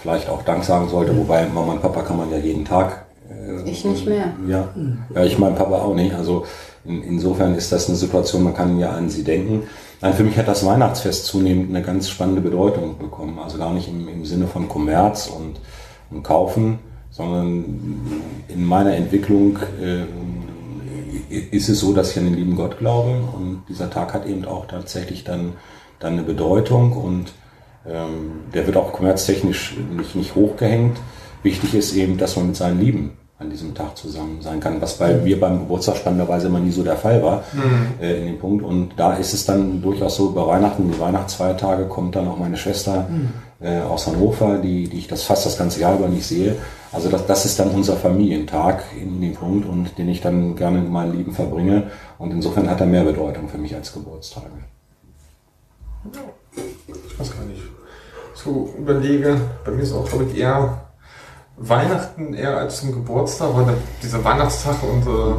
[0.00, 3.70] vielleicht auch Dank sagen sollte, wobei Mama und Papa kann man ja jeden Tag äh,
[3.70, 4.32] Ich nicht mehr.
[4.46, 4.68] ja,
[5.14, 6.14] ja ich mein Papa auch nicht.
[6.14, 6.44] Also
[6.84, 9.64] in, insofern ist das eine Situation, man kann ja an sie denken.
[10.00, 13.38] Nein, für mich hat das Weihnachtsfest zunehmend eine ganz spannende Bedeutung bekommen.
[13.38, 15.60] Also gar nicht im, im Sinne von Kommerz und,
[16.10, 16.78] und Kaufen,
[17.10, 17.64] sondern
[18.48, 20.04] in meiner Entwicklung äh,
[21.50, 24.44] ist es so, dass ich an den lieben Gott glaube und dieser Tag hat eben
[24.44, 25.54] auch tatsächlich dann,
[25.98, 27.32] dann eine Bedeutung und
[27.86, 30.96] ähm, der wird auch kommerztechnisch nicht, nicht hochgehängt.
[31.42, 34.98] Wichtig ist eben, dass man mit seinen Lieben an diesem Tag zusammen sein kann, was
[34.98, 37.44] bei mir beim Geburtstag spannenderweise immer nie so der Fall war
[38.00, 38.64] äh, in dem Punkt.
[38.64, 42.56] Und da ist es dann durchaus so, bei Weihnachten, die Weihnachtsfeiertage kommt dann auch meine
[42.56, 43.06] Schwester
[43.60, 46.56] äh, aus Hannover, die, die ich das fast das ganze Jahr über nicht sehe.
[46.90, 50.80] Also das, das ist dann unser Familientag in dem Punkt und den ich dann gerne
[50.80, 51.90] mit meinen Lieben verbringe.
[52.18, 54.46] Und insofern hat er mehr Bedeutung für mich als Geburtstage.
[57.06, 57.62] Ich weiß gar nicht.
[58.34, 60.87] So überlege, bei mir ist auch, glaube ich, eher
[61.60, 65.34] Weihnachten eher als zum Geburtstag, weil dieser Weihnachtstag und äh,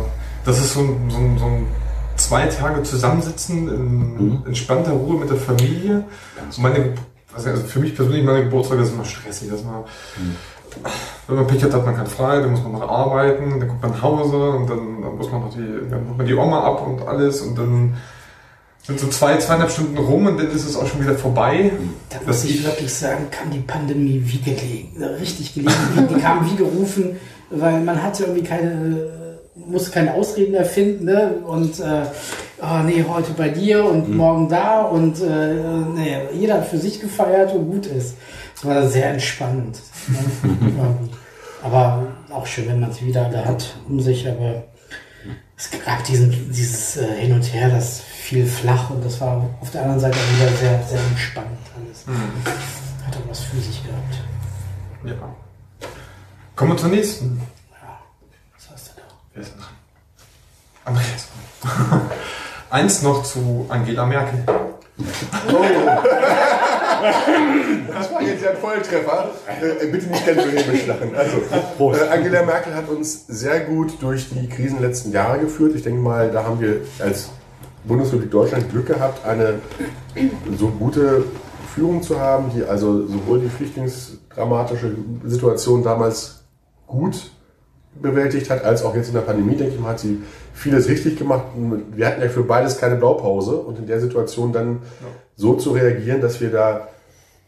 [0.45, 1.67] das ist so ein, so, ein, so ein
[2.15, 6.03] zwei Tage zusammensitzen in entspannter Ruhe mit der Familie.
[6.41, 6.93] Und meine,
[7.33, 9.49] also für mich persönlich, meine Geburtstage ist immer stressig.
[9.49, 9.83] Dass man,
[11.27, 13.81] Wenn man Pech hat, hat man keinen frei, dann muss man noch arbeiten, dann kommt
[13.81, 16.63] man nach Hause und dann, dann muss man noch die, dann holt man die Oma
[16.63, 17.95] ab und alles und dann
[18.83, 21.71] sind so zwei, zweieinhalb Stunden rum und dann ist es auch schon wieder vorbei.
[22.09, 25.73] Da Das muss ich ich- wirklich sagen, kam die Pandemie wie gelegen, richtig gelegen.
[26.09, 27.17] Die, kam wie gerufen,
[27.51, 29.07] weil man hatte irgendwie keine,
[29.55, 31.33] musste keine Ausreden erfinden, ne?
[31.45, 32.01] Und äh,
[32.61, 35.53] oh nee, heute bei dir und morgen da und äh,
[35.95, 38.15] nee, jeder hat für sich gefeiert und gut ist.
[38.55, 39.79] Es war sehr entspannend.
[40.61, 40.95] Ne?
[41.61, 44.63] Aber auch schön, wenn man es wieder da hat um sich, aber
[45.57, 49.71] es gab diesen, dieses äh, Hin und Her, das fiel flach und das war auf
[49.71, 52.05] der anderen Seite auch wieder sehr, sehr entspannt alles.
[53.07, 54.21] Hat er was für sich gehabt.
[55.03, 55.15] Ja.
[56.55, 57.41] Kommen wir zur nächsten.
[58.55, 59.07] Was hast du da?
[59.33, 59.73] Wer ist denn dran?
[60.85, 61.27] Andreas.
[62.69, 64.43] Eins noch zu Angela Merkel.
[67.87, 69.31] Das war jetzt ja ein Volltreffer.
[69.59, 71.15] Äh, bitte nicht ganz so hämisch lachen.
[71.15, 71.37] Also,
[71.97, 75.73] äh, Angela Merkel hat uns sehr gut durch die Krisen letzten Jahre geführt.
[75.75, 77.29] Ich denke mal, da haben wir als
[77.83, 79.55] Bundesrepublik Deutschland Glück gehabt, eine
[80.57, 81.23] so gute
[81.73, 86.43] Führung zu haben, die also sowohl die flüchtlingsdramatische Situation damals
[86.87, 87.31] gut
[88.01, 90.21] bewältigt hat, als auch jetzt in der Pandemie, denke ich mal, hat sie
[90.53, 91.43] vieles richtig gemacht.
[91.95, 94.79] Wir hatten ja für beides keine Blaupause und in der Situation dann
[95.35, 96.87] so zu reagieren, dass wir da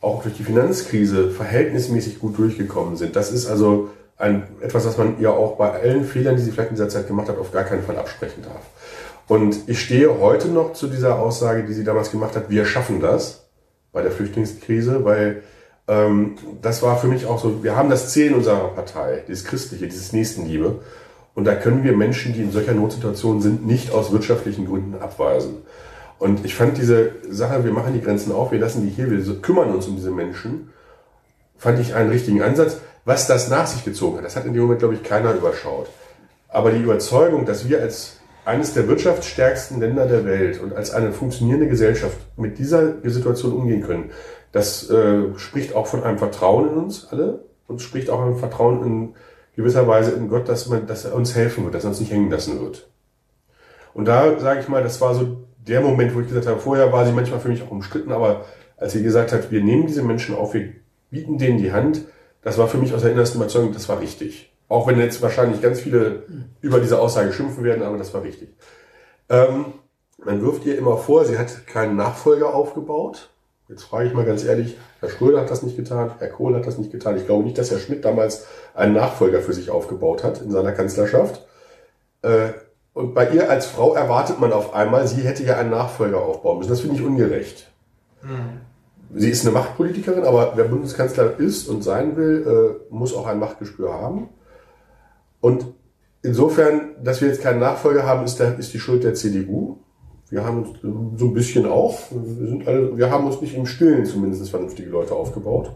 [0.02, 3.16] auch durch die Finanzkrise verhältnismäßig gut durchgekommen sind.
[3.16, 6.72] Das ist also ein, etwas, was man ihr auch bei allen Fehlern, die sie vielleicht
[6.72, 8.62] in dieser Zeit gemacht hat, auf gar keinen Fall absprechen darf.
[9.32, 13.00] Und ich stehe heute noch zu dieser Aussage, die sie damals gemacht hat, wir schaffen
[13.00, 13.48] das
[13.94, 15.42] bei der Flüchtlingskrise, weil
[15.88, 19.46] ähm, das war für mich auch so, wir haben das Ziel in unserer Partei, dieses
[19.46, 20.80] Christliche, dieses Nächstenliebe.
[21.34, 25.60] Und da können wir Menschen, die in solcher Notsituation sind, nicht aus wirtschaftlichen Gründen abweisen.
[26.20, 29.42] Und ich fand diese Sache, wir machen die Grenzen auf, wir lassen die hier, wir
[29.42, 30.72] kümmern uns um diese Menschen,
[31.58, 32.80] fand ich einen richtigen Ansatz.
[33.06, 35.88] Was das nach sich gezogen hat, das hat in dem Moment, glaube ich, keiner überschaut.
[36.50, 41.12] Aber die Überzeugung, dass wir als eines der wirtschaftsstärksten Länder der Welt und als eine
[41.12, 44.12] funktionierende Gesellschaft mit dieser Situation umgehen können,
[44.52, 48.84] das äh, spricht auch von einem Vertrauen in uns alle und spricht auch ein Vertrauen
[48.84, 49.16] in
[49.56, 52.12] gewisser Weise in Gott, dass, man, dass er uns helfen wird, dass er uns nicht
[52.12, 52.90] hängen lassen wird.
[53.94, 56.92] Und da sage ich mal, das war so der Moment, wo ich gesagt habe, vorher
[56.92, 58.46] war sie manchmal für mich auch umstritten, aber
[58.78, 60.70] als sie gesagt hat, wir nehmen diese Menschen auf, wir
[61.12, 62.06] bieten denen die Hand,
[62.42, 64.51] das war für mich aus der innersten Überzeugung, das war richtig.
[64.72, 66.24] Auch wenn jetzt wahrscheinlich ganz viele
[66.62, 68.54] über diese Aussage schimpfen werden, aber das war richtig.
[69.28, 69.66] Ähm,
[70.24, 73.32] man wirft ihr immer vor, sie hat keinen Nachfolger aufgebaut.
[73.68, 76.66] Jetzt frage ich mal ganz ehrlich, Herr Schröder hat das nicht getan, Herr Kohl hat
[76.66, 77.18] das nicht getan.
[77.18, 80.72] Ich glaube nicht, dass Herr Schmidt damals einen Nachfolger für sich aufgebaut hat in seiner
[80.72, 81.46] Kanzlerschaft.
[82.22, 82.54] Äh,
[82.94, 86.60] und bei ihr als Frau erwartet man auf einmal, sie hätte ja einen Nachfolger aufbauen
[86.60, 86.70] müssen.
[86.70, 87.70] Das finde ich ungerecht.
[89.16, 93.38] Sie ist eine Machtpolitikerin, aber wer Bundeskanzler ist und sein will, äh, muss auch ein
[93.38, 94.30] Machtgespür haben.
[95.42, 95.66] Und
[96.22, 99.80] insofern, dass wir jetzt keinen Nachfolger haben, ist, der, ist die Schuld der CDU.
[100.30, 102.00] Wir haben uns äh, so ein bisschen auch.
[102.12, 105.76] Wir, sind alle, wir haben uns nicht im Stillen zumindest vernünftige Leute aufgebaut.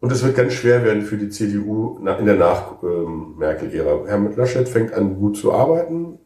[0.00, 4.06] Und es wird ganz schwer werden für die CDU in der Nach-Merkel-Ära.
[4.06, 6.18] Herr Laschet fängt an, gut zu arbeiten,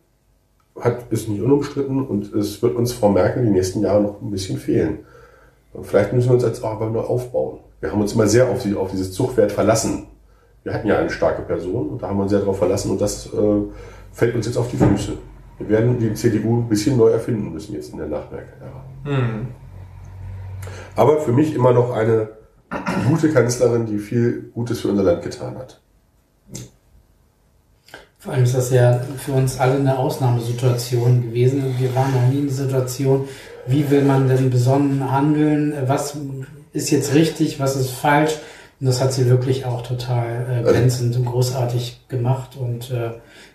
[0.79, 4.31] hat, ist nicht unumstritten und es wird uns Frau Merkel die nächsten Jahre noch ein
[4.31, 5.01] bisschen fehlen.
[5.83, 7.61] Vielleicht müssen wir uns jetzt auch aber nur aufbauen.
[7.81, 10.09] Wir haben uns immer sehr auf, die, auf dieses Zugpferd verlassen.
[10.63, 13.01] Wir hatten ja eine starke Person und da haben wir uns sehr darauf verlassen und
[13.01, 13.63] das äh,
[14.13, 15.17] fällt uns jetzt auf die Füße.
[15.59, 18.85] Wir werden die CDU ein bisschen neu erfinden müssen jetzt in der Nachmerkel-Ära.
[20.97, 22.31] Aber für mich immer noch eine
[23.09, 25.81] gute Kanzlerin, die viel Gutes für unser Land getan hat.
[28.19, 31.75] Vor allem ist das ja für uns alle eine Ausnahmesituation gewesen.
[31.79, 33.29] Wir waren noch nie in der Situation,
[33.67, 36.17] wie will man denn besonnen handeln, was
[36.73, 38.39] ist jetzt richtig, was ist falsch.
[38.81, 42.57] Und das hat sie wirklich auch total äh, glänzend und großartig gemacht.
[42.59, 43.11] Und äh,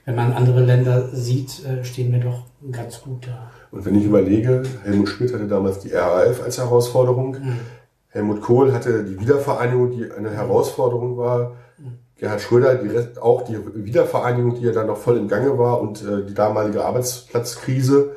[0.06, 3.52] wenn man andere Länder sieht, äh, stehen wir doch ganz gut da.
[3.72, 7.38] Und wenn ich überlege, Helmut Schmidt hatte damals die RAF als Herausforderung.
[8.10, 11.56] Helmut Kohl hatte die Wiedervereinigung, die eine Herausforderung war.
[12.18, 15.82] Gerhard Schröder die Rest, auch die Wiedervereinigung, die ja dann noch voll im Gange war
[15.82, 18.12] und äh, die damalige Arbeitsplatzkrise.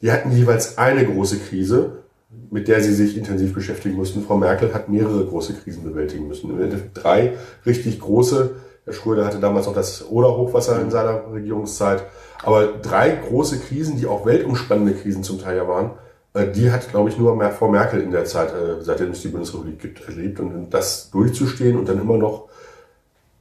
[0.00, 2.04] Die hatten jeweils eine große Krise,
[2.50, 4.22] mit der sie sich intensiv beschäftigen mussten.
[4.22, 6.50] Frau Merkel hat mehrere große Krisen bewältigen müssen.
[6.94, 7.34] Drei
[7.66, 8.50] richtig große.
[8.84, 12.04] Herr Schröder hatte damals auch das Oder-Hochwasser in seiner Regierungszeit.
[12.42, 15.90] Aber drei große Krisen, die auch weltumspannende Krisen zum Teil ja waren,
[16.34, 19.28] äh, die hat, glaube ich, nur Frau Merkel in der Zeit, äh, seitdem es die
[19.28, 20.40] Bundesrepublik gibt, erlebt.
[20.40, 22.48] Und das durchzustehen und dann immer noch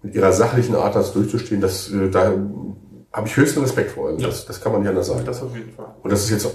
[0.02, 2.34] mit ihrer sachlichen Art das durchzustehen, das, äh, da
[3.18, 4.10] habe ich höchsten Respekt vor.
[4.10, 5.26] Also das, das kann man nicht anders sagen.
[5.26, 5.88] Das auf jeden Fall.
[6.04, 6.48] Und das ist jetzt,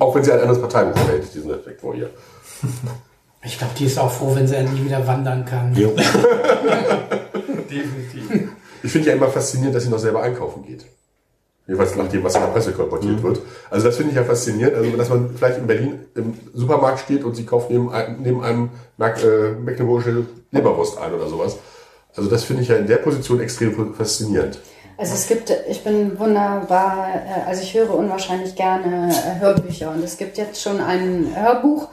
[0.00, 2.10] auch- wenn sie ein anderes Parteibuch hält, diesen Respekt vor ihr.
[3.44, 5.72] Ich glaube, die ist auch froh, wenn sie endlich wieder wandern kann.
[5.76, 5.90] Jo.
[7.70, 8.48] Definitiv.
[8.82, 10.84] Ich finde ja immer faszinierend, dass sie noch selber einkaufen geht.
[11.66, 13.40] Jeweils nach dem, was in der Presse kolportiert wird.
[13.70, 14.76] Also das finde ich ja faszinierend.
[14.76, 18.42] Also dass man vielleicht in Berlin im Supermarkt steht und sie kauft neben einem, neben
[18.44, 21.56] einem Mac- äh, mecklenburgische Leberwurst ein oder sowas.
[22.14, 24.60] Also das finde ich ja in der Position extrem faszinierend.
[24.98, 30.02] Also es gibt, ich bin wunderbar, äh, also ich höre unwahrscheinlich gerne äh, Hörbücher und
[30.02, 31.88] es gibt jetzt schon ein Hörbuch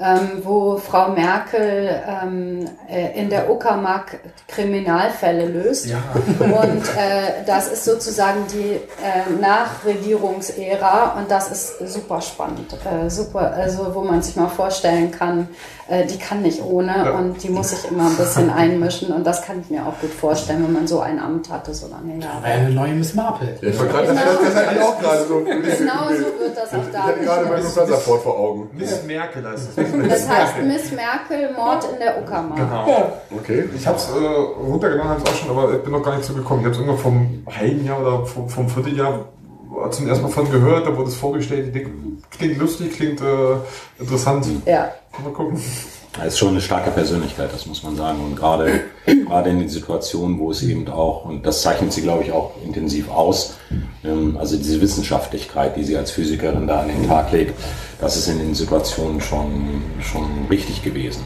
[0.00, 5.86] ähm, wo Frau Merkel ähm, äh, in der Uckermark Kriminalfälle löst.
[5.86, 5.98] Ja.
[6.38, 12.76] Und äh, das ist sozusagen die äh, Nachregierungsära und das ist super spannend.
[13.08, 15.48] Super, also wo man sich mal vorstellen kann,
[15.88, 17.10] äh, die kann nicht ohne Ja.
[17.18, 20.10] und die muss sich immer ein bisschen einmischen und das kann ich mir auch gut
[20.12, 22.36] vorstellen, wenn man so ein Amt hatte, so lange Jahre.
[22.38, 23.58] Aber eine neue Miss Marple.
[23.60, 24.20] Ja, ich war gerade, Genau.
[24.24, 25.38] das, das hatte ich auch gerade so.
[25.40, 28.70] Genau so wird das auch Ich hatte gerade meinen Lufthansa-Port vor Augen.
[28.74, 30.08] Miss Merkel heißt es.
[30.08, 32.56] Das heißt Miss Merkel, Mord in der Uckermark.
[32.58, 33.12] Genau.
[33.40, 33.64] Okay.
[33.74, 34.24] Ich habe es äh,
[34.68, 36.60] runtergeladen, habe es auch schon, aber ich bin noch gar nicht zugekommen.
[36.60, 39.24] Ich habe es irgendwann vom halben Jahr oder vom, vom Vierteljahr
[39.90, 41.66] zum ersten Mal von gehört, da wurde es vorgestellt.
[41.68, 41.90] Ich denke,
[42.36, 43.54] klingt lustig, klingt äh,
[44.00, 44.46] interessant.
[44.66, 44.90] Ja.
[45.22, 45.60] Mal gucken.
[46.18, 48.20] Er ist schon eine starke Persönlichkeit, das muss man sagen.
[48.20, 52.24] Und gerade, gerade in den Situationen, wo es eben auch, und das zeichnet sie, glaube
[52.24, 53.56] ich, auch intensiv aus,
[54.04, 57.54] ähm, also diese Wissenschaftlichkeit, die sie als Physikerin da an den Tag legt,
[58.00, 61.24] das ist in den Situationen schon, schon richtig gewesen.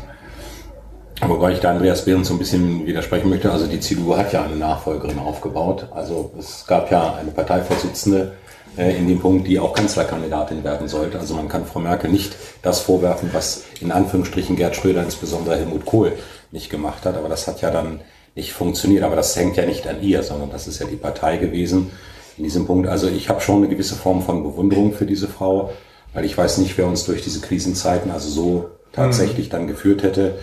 [1.25, 3.53] Wobei ich da Andreas Behrens so ein bisschen widersprechen möchte.
[3.53, 5.87] Also die CDU hat ja eine Nachfolgerin aufgebaut.
[5.93, 8.33] Also es gab ja eine Parteivorsitzende
[8.77, 11.19] in dem Punkt, die auch Kanzlerkandidatin werden sollte.
[11.19, 15.85] Also man kann Frau Merkel nicht das vorwerfen, was in Anführungsstrichen Gerd Schröder, insbesondere Helmut
[15.85, 16.13] Kohl,
[16.53, 17.17] nicht gemacht hat.
[17.17, 18.01] Aber das hat ja dann
[18.35, 19.05] nicht funktioniert.
[19.05, 21.91] Aber das hängt ja nicht an ihr, sondern das ist ja die Partei gewesen
[22.39, 22.89] in diesem Punkt.
[22.89, 25.73] Also ich habe schon eine gewisse Form von Bewunderung für diese Frau,
[26.15, 30.39] weil ich weiß nicht, wer uns durch diese Krisenzeiten also so tatsächlich dann geführt hätte.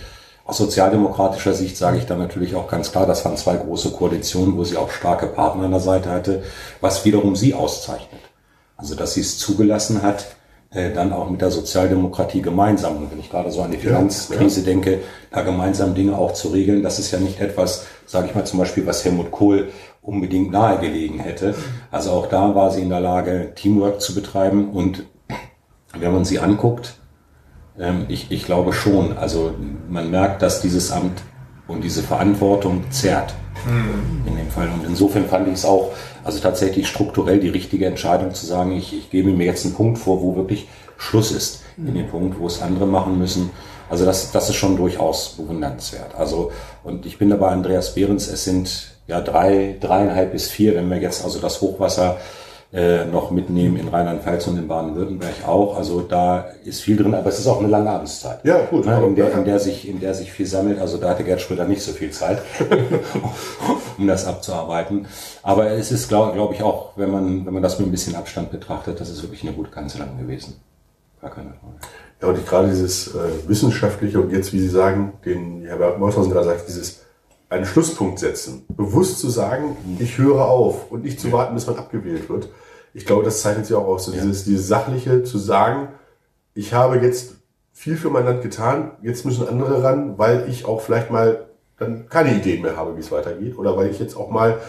[0.50, 4.58] Aus sozialdemokratischer Sicht sage ich dann natürlich auch ganz klar, das waren zwei große Koalitionen,
[4.58, 6.42] wo sie auch starke Partner an der Seite hatte,
[6.82, 8.22] was wiederum sie auszeichnet.
[8.76, 10.26] Also, dass sie es zugelassen hat,
[10.72, 14.64] äh, dann auch mit der Sozialdemokratie gemeinsam, und wenn ich gerade so an die Finanzkrise
[14.64, 18.46] denke, da gemeinsam Dinge auch zu regeln, das ist ja nicht etwas, sage ich mal
[18.46, 19.70] zum Beispiel, was Helmut Kohl
[20.02, 21.54] unbedingt nahegelegen hätte.
[21.92, 25.04] Also auch da war sie in der Lage, Teamwork zu betreiben und
[25.96, 26.99] wenn man sie anguckt,
[28.08, 29.18] ich, ich glaube schon.
[29.18, 29.54] Also
[29.90, 31.22] man merkt, dass dieses Amt
[31.68, 33.34] und diese Verantwortung zerrt
[34.26, 34.70] in dem Fall.
[34.70, 35.92] Und insofern fand ich es auch,
[36.24, 39.98] also tatsächlich strukturell die richtige Entscheidung zu sagen, ich, ich gebe mir jetzt einen Punkt
[39.98, 41.62] vor, wo wirklich Schluss ist.
[41.78, 43.52] In dem Punkt, wo es andere machen müssen.
[43.90, 46.14] Also das, das ist schon durchaus bewundernswert.
[46.16, 46.52] Also,
[46.84, 50.98] und ich bin dabei Andreas Behrens, es sind ja drei, dreieinhalb bis vier, wenn wir
[50.98, 52.18] jetzt also das Hochwasser
[52.72, 55.76] äh, noch mitnehmen in Rheinland-Pfalz und in Baden-Württemberg auch.
[55.76, 58.42] Also da ist viel drin, aber es ist auch eine lange Abendszeit.
[58.44, 58.86] Ja, gut.
[58.86, 60.80] Ne, in, der, in, der sich, in der sich viel sammelt.
[60.80, 62.44] Also da hatte Gerd Schröder nicht so viel Zeit,
[63.98, 65.08] um das abzuarbeiten.
[65.42, 68.16] Aber es ist, glaube glaub ich, auch, wenn man, wenn man das mit ein bisschen
[68.16, 70.58] Abstand betrachtet, das ist wirklich eine gute Kanzlerin gewesen.
[71.22, 71.74] Gar keine Frage.
[72.22, 76.32] Ja, und ich gerade dieses äh, wissenschaftliche und jetzt, wie Sie sagen, den Herr Mauthausen
[76.32, 77.02] gerade sagt, dieses
[77.50, 81.78] einen Schlusspunkt setzen, bewusst zu sagen, ich höre auf und nicht zu warten, bis man
[81.78, 82.50] abgewählt wird.
[82.94, 85.90] Ich glaube, das zeichnet sich auch aus, so dieses, dieses sachliche zu sagen,
[86.54, 87.36] ich habe jetzt
[87.74, 92.08] viel für mein Land getan, jetzt müssen andere ran, weil ich auch vielleicht mal dann
[92.10, 94.60] keine Ideen mehr habe, wie es weitergeht oder weil ich jetzt auch mal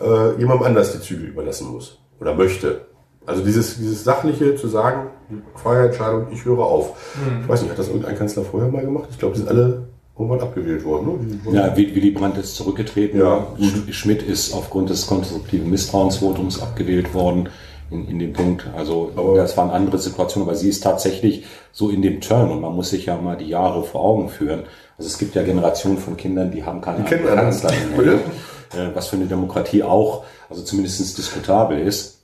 [0.00, 2.82] äh, jemandem anders die Zügel überlassen muss oder möchte.
[3.26, 5.10] Also dieses, dieses sachliche zu sagen,
[5.54, 6.96] freie Entscheidung, ich höre auf.
[7.42, 9.08] Ich weiß nicht, hat das irgendein Kanzler vorher mal gemacht?
[9.10, 9.89] Ich glaube, die sind alle
[10.20, 11.40] irgendwann abgewählt worden.
[11.44, 11.52] Ne?
[11.56, 13.18] Ja, Wi- Willy Brandt ist zurückgetreten.
[13.18, 13.46] Ja.
[13.58, 17.48] Sch- Schmidt ist aufgrund des konstruktiven Misstrauensvotums abgewählt worden
[17.90, 18.66] in, in dem Punkt.
[18.76, 22.60] Also Aber- das waren andere Situationen, aber sie ist tatsächlich so in dem Turn und
[22.60, 24.64] man muss sich ja mal die Jahre vor Augen führen.
[24.98, 27.06] Also es gibt ja Generationen von Kindern, die haben keine einen.
[27.24, 32.20] Kanzlerin mehr, äh, was für eine Demokratie auch, also zumindest diskutabel ist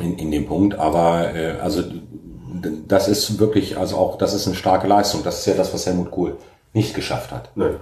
[0.00, 0.78] in, in dem Punkt.
[0.78, 1.82] Aber äh, also
[2.88, 5.20] das ist wirklich, also auch das ist eine starke Leistung.
[5.24, 6.36] Das ist ja das, was Helmut Kohl
[6.76, 7.50] nicht geschafft hat.
[7.54, 7.76] Nein,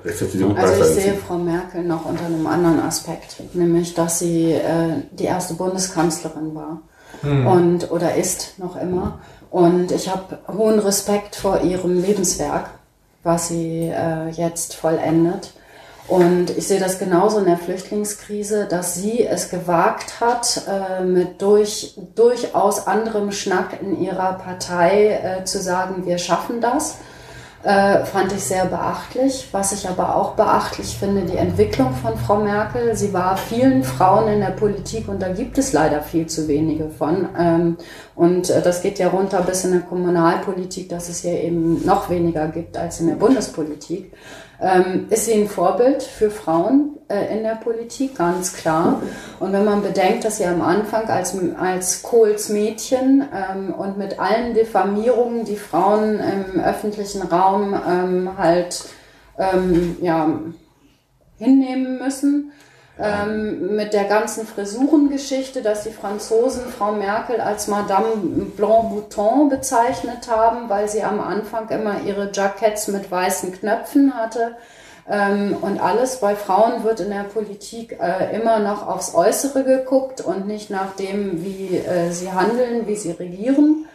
[0.56, 1.14] Also ich sehe.
[1.14, 6.80] Frau Merkel noch unter einem anderen Aspekt, nämlich dass sie äh, die erste Bundeskanzlerin war
[7.22, 9.18] und oder ist noch immer.
[9.50, 12.70] Und ich habe hohen Respekt vor ihrem Lebenswerk,
[13.22, 15.52] was sie äh, jetzt vollendet.
[16.06, 21.40] Und ich sehe das genauso in der Flüchtlingskrise, dass sie es gewagt hat, äh, mit
[21.40, 26.98] durch, durchaus anderem Schnack in ihrer Partei äh, zu sagen, wir schaffen das
[27.64, 29.48] äh, fand ich sehr beachtlich.
[29.52, 32.94] Was ich aber auch beachtlich finde, die Entwicklung von Frau Merkel.
[32.94, 36.90] Sie war vielen Frauen in der Politik und da gibt es leider viel zu wenige
[36.90, 37.28] von.
[37.38, 37.76] Ähm,
[38.14, 42.10] und äh, das geht ja runter bis in der Kommunalpolitik, dass es hier eben noch
[42.10, 44.12] weniger gibt als in der Bundespolitik.
[44.60, 49.02] Ähm, ist sie ein Vorbild für Frauen äh, in der Politik, ganz klar.
[49.40, 54.18] Und wenn man bedenkt, dass sie am Anfang als, als Kohls Mädchen ähm, und mit
[54.20, 58.84] allen Diffamierungen, die Frauen im öffentlichen Raum ähm, halt
[59.38, 60.38] ähm, ja,
[61.38, 62.52] hinnehmen müssen,
[62.96, 68.14] Ähm, mit der ganzen Frisurengeschichte, dass die Franzosen Frau Merkel als Madame
[68.56, 74.56] Blanc Bouton bezeichnet haben, weil sie am Anfang immer ihre Jacketts mit weißen Knöpfen hatte.
[75.10, 80.20] Ähm, und alles bei Frauen wird in der Politik äh, immer noch aufs Äußere geguckt
[80.20, 83.86] und nicht nach dem, wie äh, sie handeln, wie sie regieren.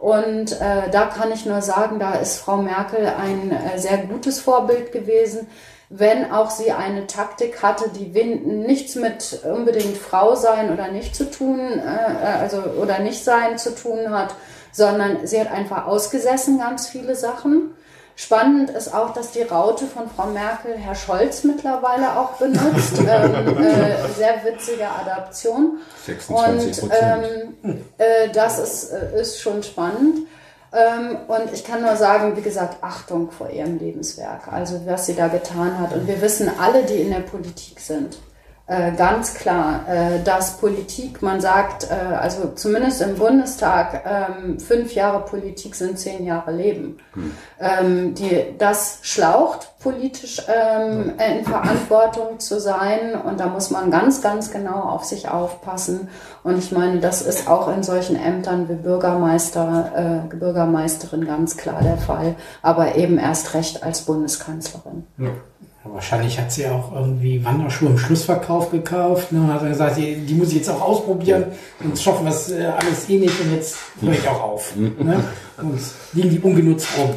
[0.00, 4.40] Und äh, da kann ich nur sagen, da ist Frau Merkel ein äh, sehr gutes
[4.40, 5.46] Vorbild gewesen
[5.90, 11.30] wenn auch sie eine Taktik hatte, die nichts mit unbedingt Frau sein oder nicht zu
[11.30, 14.34] tun, äh, also oder nicht sein zu tun hat,
[14.72, 17.74] sondern sie hat einfach ausgesessen ganz viele Sachen.
[18.16, 22.98] Spannend ist auch, dass die Raute von Frau Merkel Herr Scholz mittlerweile auch benutzt.
[22.98, 25.78] ähm, äh, sehr witzige Adaption.
[26.04, 30.26] 26 Und ähm, äh, das ist, äh, ist schon spannend.
[30.72, 35.14] Ähm, und ich kann nur sagen, wie gesagt, Achtung vor ihrem Lebenswerk, also was sie
[35.14, 35.94] da getan hat.
[35.94, 38.18] Und wir wissen alle, die in der Politik sind,
[38.96, 45.24] ganz klar, äh, dass Politik, man sagt, äh, also zumindest im Bundestag, ähm, fünf Jahre
[45.24, 46.98] Politik sind zehn Jahre Leben.
[47.14, 47.32] Hm.
[47.58, 54.20] Ähm, die, das schlaucht politisch ähm, in Verantwortung zu sein und da muss man ganz,
[54.20, 56.08] ganz genau auf sich aufpassen.
[56.42, 61.80] Und ich meine, das ist auch in solchen Ämtern wie Bürgermeister, äh, Bürgermeisterin ganz klar
[61.82, 65.06] der Fall, aber eben erst recht als Bundeskanzlerin.
[65.16, 65.30] Ja.
[65.92, 70.34] Wahrscheinlich hat sie auch irgendwie Wanderschuhe im Schlussverkauf gekauft ne, und hat gesagt, die, die
[70.34, 71.46] muss ich jetzt auch ausprobieren,
[71.82, 74.76] sonst schaffen wir es äh, alles eh nicht und jetzt höre ich auch auf.
[74.76, 75.22] ne?
[75.60, 75.80] Und
[76.12, 77.10] liegen die ungenutzt rum.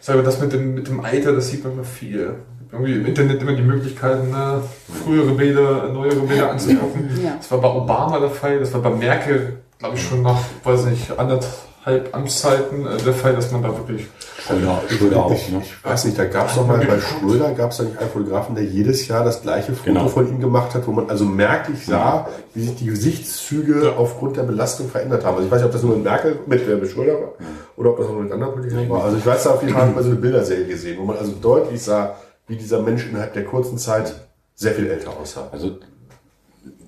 [0.00, 2.36] Ich sage, das mit dem, mit dem Alter, das sieht man immer viel.
[2.70, 4.62] Irgendwie im Internet immer die Möglichkeiten, ne,
[5.04, 7.10] frühere Bilder, neuere Bilder anzugucken.
[7.22, 7.34] Ja.
[7.36, 10.86] Das war bei Obama der Fall, das war bei Merkel, glaube ich, schon nach, weiß
[10.86, 11.46] nicht, anderthalb
[11.84, 14.06] Amtszeiten äh, der Fall, dass man da wirklich
[14.46, 15.62] Schröder, Schröder auch, ne?
[15.62, 18.10] Ich weiß nicht, da gab es doch mal bei Schröder, gab es da nicht einen
[18.10, 20.08] Fotografen, der jedes Jahr das gleiche Foto genau.
[20.08, 23.96] von ihm gemacht hat, wo man also merklich sah, wie sich die Gesichtszüge ja.
[23.96, 25.34] aufgrund der Belastung verändert haben.
[25.36, 27.32] Also ich weiß nicht, ob das nur mit Merkel, mit, äh, mit Schröder war,
[27.76, 29.04] oder ob das auch mit anderen Politikern war.
[29.04, 31.32] Also ich weiß, da auf jeden Fall mal so eine Bilderserie gesehen, wo man also
[31.32, 32.16] deutlich sah,
[32.46, 34.14] wie dieser Mensch innerhalb der kurzen Zeit
[34.54, 35.48] sehr viel älter aussah.
[35.50, 35.78] Also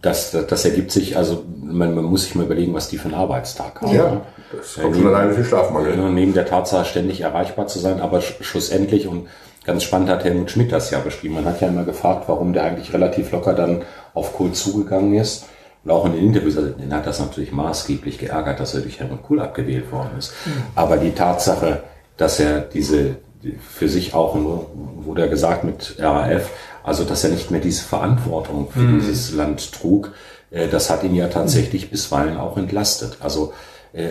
[0.03, 3.07] das, das, das ergibt sich, also man, man muss sich mal überlegen, was die für
[3.07, 3.95] einen Arbeitstag haben.
[3.95, 4.21] Ja,
[4.53, 5.97] das kommt schon alleine viel Schlafmangel.
[6.11, 9.29] Neben der Tatsache, ständig erreichbar zu sein, aber schlussendlich und
[9.65, 11.35] ganz spannend hat Helmut Schmidt das ja beschrieben.
[11.35, 15.47] Man hat ja immer gefragt, warum der eigentlich relativ locker dann auf Kohl zugegangen ist.
[15.85, 19.01] Und auch in den Interviews, also den hat das natürlich maßgeblich geärgert, dass er durch
[19.01, 20.33] Helmut Kohl abgewählt worden ist.
[20.45, 20.63] Mhm.
[20.75, 21.83] Aber die Tatsache,
[22.17, 23.17] dass er diese,
[23.61, 26.51] für sich auch, wurde er gesagt mit RAF,
[26.85, 29.01] also dass er nicht mehr diese Verantwortung für mhm.
[29.01, 30.13] dieses Land trug,
[30.51, 33.17] äh, das hat ihn ja tatsächlich bisweilen auch entlastet.
[33.21, 33.53] Also
[33.93, 34.11] äh,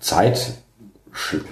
[0.00, 0.54] Zeit,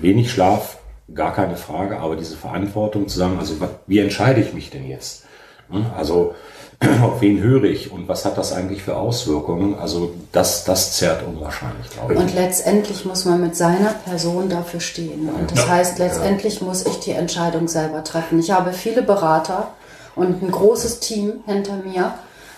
[0.00, 0.78] wenig Schlaf,
[1.14, 3.56] gar keine Frage, aber diese Verantwortung zu sagen, also
[3.86, 5.24] wie entscheide ich mich denn jetzt?
[5.70, 5.86] Hm?
[5.96, 6.34] Also
[7.02, 9.74] auf wen höre ich und was hat das eigentlich für Auswirkungen?
[9.74, 12.20] Also das, das zerrt unwahrscheinlich, glaube ich.
[12.20, 15.28] Und letztendlich muss man mit seiner Person dafür stehen.
[15.28, 18.38] Und das heißt, letztendlich muss ich die Entscheidung selber treffen.
[18.38, 19.72] Ich habe viele Berater
[20.14, 22.14] und ein großes Team hinter mir,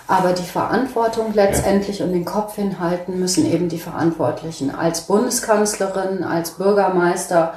[0.07, 4.71] aber die Verantwortung letztendlich und den Kopf hinhalten müssen eben die Verantwortlichen.
[4.71, 7.55] Als Bundeskanzlerin, als Bürgermeister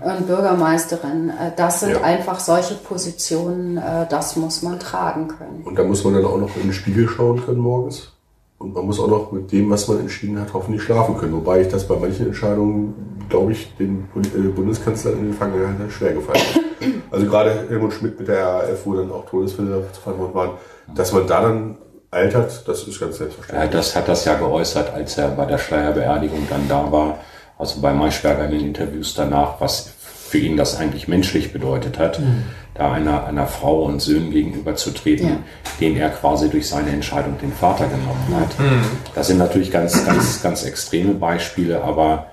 [0.00, 2.02] und Bürgermeisterin, äh, das sind ja.
[2.02, 5.62] einfach solche Positionen, äh, das muss man tragen können.
[5.64, 8.12] Und da muss man dann auch noch in den Spiegel schauen können morgens.
[8.58, 11.32] Und man muss auch noch mit dem, was man entschieden hat, hoffentlich schlafen können.
[11.32, 16.12] Wobei ich das bei manchen Entscheidungen, glaube ich, den äh, Bundeskanzler in den Vergangenheit schwer
[16.12, 16.62] gefallen hat.
[17.10, 20.50] Also gerade Helmut Schmidt mit der RAF, wo dann auch Todesfälle zu verantworten waren,
[20.94, 21.78] dass man da dann
[22.10, 23.72] altert, das ist ganz selbstverständlich.
[23.72, 27.18] Ja, das hat das ja geäußert, als er bei der Schleierbeerdigung dann da war.
[27.58, 29.92] Also bei Maischberger in den Interviews danach, was
[30.28, 32.44] für ihn das eigentlich menschlich bedeutet hat, mhm.
[32.74, 35.36] da einer, einer Frau und Söhnen gegenüberzutreten, ja.
[35.80, 38.58] den er quasi durch seine Entscheidung den Vater genommen hat.
[38.58, 38.84] Mhm.
[39.14, 42.27] Das sind natürlich ganz, ganz, ganz extreme Beispiele, aber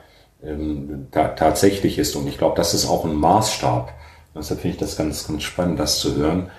[0.46, 3.94] ähm, da, tatsächlich ist, und ich glaube, das ist auch ein Maßstab.
[4.36, 6.50] Deshalb finde ich das ganz, ganz spannend, das zu hören.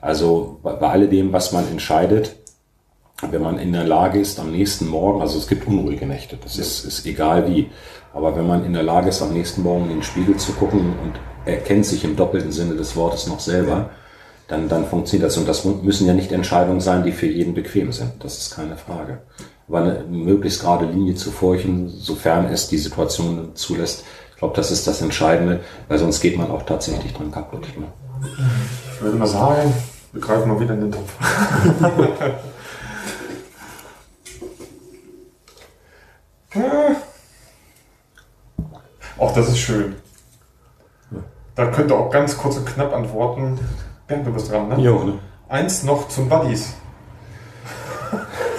[0.00, 2.36] Also bei, bei alledem, was man entscheidet,
[3.30, 6.58] wenn man in der Lage ist, am nächsten Morgen, also es gibt unruhige Nächte, das
[6.58, 7.70] ist, ist egal wie,
[8.12, 10.94] aber wenn man in der Lage ist, am nächsten Morgen in den Spiegel zu gucken
[11.02, 11.14] und
[11.46, 13.90] erkennt sich im doppelten Sinne des Wortes noch selber,
[14.48, 15.36] dann, dann funktioniert das.
[15.36, 18.12] Und das müssen ja nicht Entscheidungen sein, die für jeden bequem sind.
[18.20, 19.22] Das ist keine Frage.
[19.68, 24.70] Aber eine möglichst gerade Linie zu furchen, sofern es die Situation zulässt, ich glaube, das
[24.70, 27.66] ist das Entscheidende, weil sonst geht man auch tatsächlich dran kaputt.
[27.78, 27.86] Ne?
[28.92, 29.72] Ich würde mal sagen,
[30.12, 31.12] wir greifen mal wieder in den Topf.
[39.18, 39.96] Auch das ist schön.
[41.54, 43.58] Da könnt ihr auch ganz kurz und knapp antworten.
[44.06, 44.78] Bernd, du bist dran, ne?
[44.78, 45.18] Jo, ne?
[45.48, 46.74] Eins noch zum Buddies.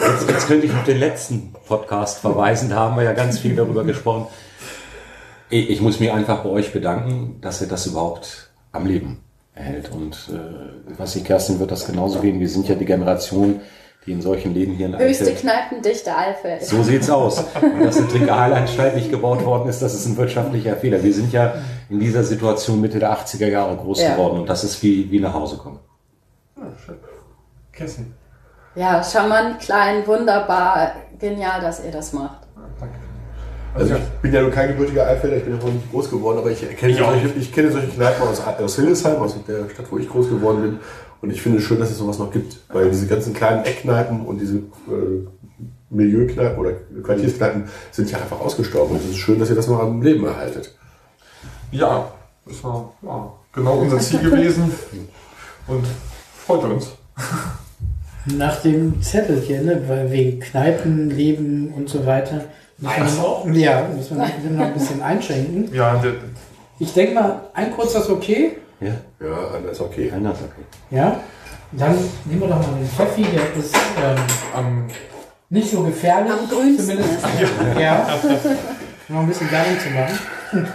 [0.08, 3.56] Jetzt, jetzt könnte ich auf den letzten Podcast verweisen, da haben wir ja ganz viel
[3.56, 4.28] darüber gesprochen.
[5.50, 9.92] Ich, ich muss mich einfach bei euch bedanken, dass ihr das überhaupt am Leben erhält.
[9.92, 12.40] Und äh, was die Kerstin wird das genauso gehen.
[12.40, 13.62] Wir sind ja die Generation,
[14.06, 16.64] die in solchen Läden hier in Höchste Eifeld Kneipendichte Eifeld.
[16.64, 17.44] so sieht's aus.
[17.62, 21.02] Und dass eine Trinkerheilanstalt nicht gebaut worden ist, das ist ein wirtschaftlicher Fehler.
[21.04, 21.56] Wir sind ja
[21.90, 24.12] in dieser Situation Mitte der 80er Jahre groß Ja.
[24.12, 25.80] geworden und das ist wie, wie nach Hause kommen.
[27.72, 28.14] Kerstin.
[28.78, 32.42] Ja, charmant, klein, wunderbar, genial, dass ihr das macht.
[32.80, 32.96] Danke.
[33.74, 36.38] Also ich bin ja nur kein gebürtiger Eifelder, ich bin ja auch nicht groß geworden,
[36.38, 39.88] aber ich kenne, Ich solche, ich kenne solche Kneipen aus, aus Hildesheim, aus der Stadt,
[39.90, 40.80] wo ich groß geworden bin.
[41.22, 42.58] Und ich finde es schön, dass es sowas noch gibt.
[42.70, 45.28] Weil diese ganzen kleinen Eckkneipen und diese äh,
[45.90, 48.92] Milieukneipen oder Quartierskneipen sind ja einfach ausgestorben.
[48.92, 50.76] Und es ist schön, dass ihr das noch am Leben erhaltet.
[51.72, 52.12] Ja,
[52.46, 54.72] das war ja, genau unser Ziel gewesen.
[55.66, 55.88] Und
[56.46, 56.92] freut uns.
[58.36, 62.42] Nach dem Zettel hier, ne, weil wegen Kneipen, Leben und so weiter.
[62.86, 63.46] Eins wir, noch?
[63.54, 65.74] ja, müssen wir noch ein bisschen einschränken.
[65.74, 66.14] Ja, der,
[66.80, 68.58] Ich denke mal, ein kurzer ist okay.
[68.80, 70.12] Ja, Ja, das ist okay.
[70.12, 70.96] einer ist okay.
[70.96, 71.20] Ja.
[71.72, 74.18] Dann nehmen wir doch mal den Pfeffi, der ist ähm,
[74.54, 74.88] am
[75.50, 76.32] nicht so gefährlich.
[76.32, 77.14] Am grünsten Zumindest.
[77.14, 78.08] ist Ja.
[79.10, 80.68] Noch ein bisschen Werbung zu machen.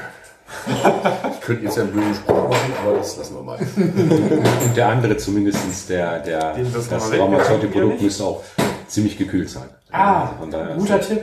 [1.32, 3.58] Ich könnte jetzt ja einen bösen Spruch machen, aber das lassen wir mal.
[3.58, 8.00] Und der andere zumindestens der, der, Den das das nicht?
[8.00, 8.42] müsste auch
[8.86, 9.64] ziemlich gekühlt sein.
[9.90, 11.20] Ah, Also guter Tipp.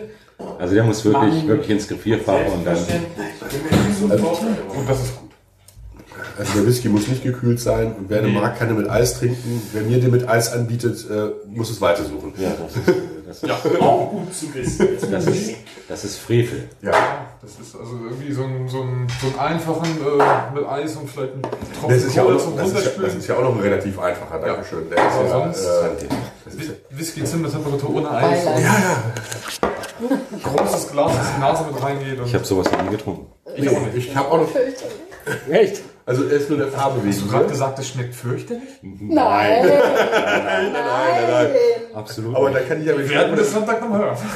[0.60, 1.48] also der muss wirklich, Mann.
[1.48, 2.88] wirklich ins Gefrierfach und dann, und
[4.90, 5.29] das ist gut.
[6.40, 9.20] Also der Whisky muss nicht gekühlt sein und wer eine mag, kann den mit Eis
[9.20, 9.62] trinken.
[9.74, 12.34] Wer mir den mit Eis anbietet, äh, muss es weitersuchen.
[12.38, 12.76] ja, das
[13.44, 14.88] ist, das ist, Auch gut zu wissen.
[15.12, 15.52] das ist,
[15.90, 16.70] das ist Frevel.
[16.82, 16.92] Ja.
[17.42, 21.10] Das ist also irgendwie so ein, so ein, so ein einfachen äh, mit Eis und
[21.10, 23.28] vielleicht ein Tropfen Das ist, ja auch Cola noch, zum das, ist ja, das ist
[23.28, 24.90] ja auch noch ein relativ einfacher, Dankeschön.
[24.90, 26.06] Der ist Aber ja, sonst- äh,
[26.46, 28.46] das ist ja, Whisky Zimmertemperatur ohne Eis.
[28.46, 29.04] Ja, ja.
[30.44, 32.20] Großes Glas, das die Nase mit reingeht.
[32.20, 33.26] Und Ich habe sowas noch nie getrunken.
[33.56, 33.96] Ich, auch nicht.
[33.98, 34.50] ich habe auch noch.
[35.50, 35.82] Echt?
[36.10, 37.14] Also er ist nur der Farbe wegen.
[37.14, 38.64] Hast du gerade gesagt, das schmeckt fürchterlich?
[38.82, 39.66] Nein.
[39.66, 41.48] Nein, nein,
[41.96, 42.36] Absolut.
[42.36, 42.62] Aber nicht.
[42.62, 44.18] da kann ich ja Wir werden das Sonntag noch hören.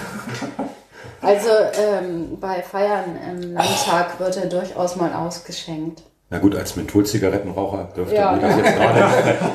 [1.22, 1.48] Also
[1.80, 6.02] ähm, bei Feiern im Landtag wird er durchaus mal ausgeschenkt.
[6.30, 8.34] Na gut, als Mentholzigarettenraucher dürfte Ja.
[8.34, 9.00] mir das jetzt gerade,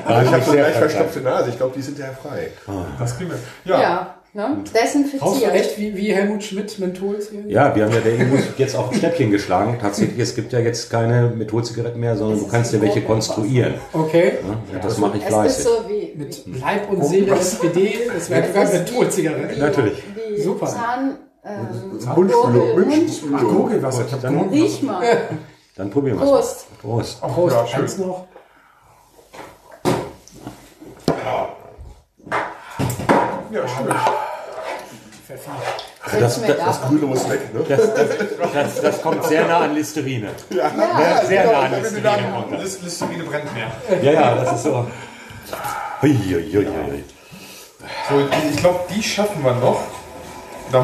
[0.07, 1.11] gerade Ich habe so sehr leicht verstanden.
[1.11, 1.51] verstopfte Nase.
[1.51, 2.53] Ich glaube, die sind ja frei.
[2.99, 3.39] Das kriegen wir.
[3.71, 4.57] Ja, Ja, ne?
[4.63, 5.55] Brauchst du desinfiziert.
[5.55, 6.89] echt wie, wie Helmut Schmidt hier?
[7.49, 9.79] Ja, wir haben ja der Ingus jetzt auf ein Schnäppchen geschlagen.
[9.81, 13.03] Tatsächlich, es gibt ja jetzt keine Mentholzigaretten mehr, sondern Das du ist kannst dir welche
[13.03, 13.75] konstruieren.
[13.93, 14.35] Okay.
[14.73, 15.65] Ja, das mache ich Es ist fleißig.
[15.65, 19.57] so wie, Mit Leib und Seele SPD, das wäre sogar ist Mentholzigarette.
[19.57, 20.03] wie, Natürlich.
[20.37, 20.67] wie Super.
[20.67, 21.67] Zahn, ähm,
[22.15, 23.57] Mundspülung, Gurgel- Mundspülung.
[23.57, 24.05] Gurgelwasser.
[24.07, 24.65] Ich hab Dann- Gurgelwasser.
[24.65, 25.03] Riech mal.
[25.77, 26.31] Dann probieren wir es.
[26.31, 26.67] Prost.
[26.83, 27.19] Prost.
[27.23, 27.81] Ach, Prost, ja, schön.
[27.83, 28.27] eins noch.
[33.51, 33.87] Ja, schön.
[35.27, 35.51] Pfeffi.
[36.03, 37.65] Also das, das, da- das, Grüne muss weg, ne?
[37.69, 38.09] das, das,
[38.53, 40.31] das, das kommt sehr nah an Listerine.
[40.51, 40.71] Ja,
[41.25, 42.03] Sehr nah an Listerine
[42.51, 43.71] dann Listerine brennt mehr.
[44.03, 44.87] Ja, ja, das ist so.
[46.03, 47.05] Hui, hui, hui, hui.
[48.09, 49.81] So, ich glaube, die schaffen wir noch.
[50.71, 50.83] Da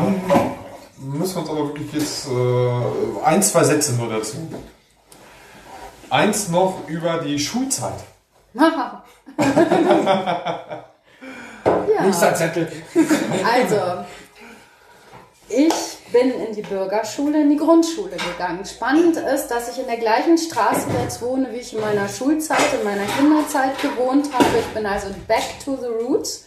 [0.98, 4.36] müssen wir uns aber wirklich jetzt äh, ein, zwei Sätze nur dazu.
[6.10, 7.92] Eins noch über die Schulzeit.
[8.54, 9.36] Nächster
[12.30, 12.34] ja.
[12.34, 12.72] Zettel.
[13.52, 13.76] Also,
[15.54, 15.72] ich
[16.12, 18.64] bin in die Bürgerschule, in die Grundschule gegangen.
[18.64, 22.58] Spannend ist, dass ich in der gleichen Straße jetzt wohne, wie ich in meiner Schulzeit,
[22.78, 24.44] in meiner Kinderzeit gewohnt habe.
[24.60, 26.44] Ich bin also back to the roots.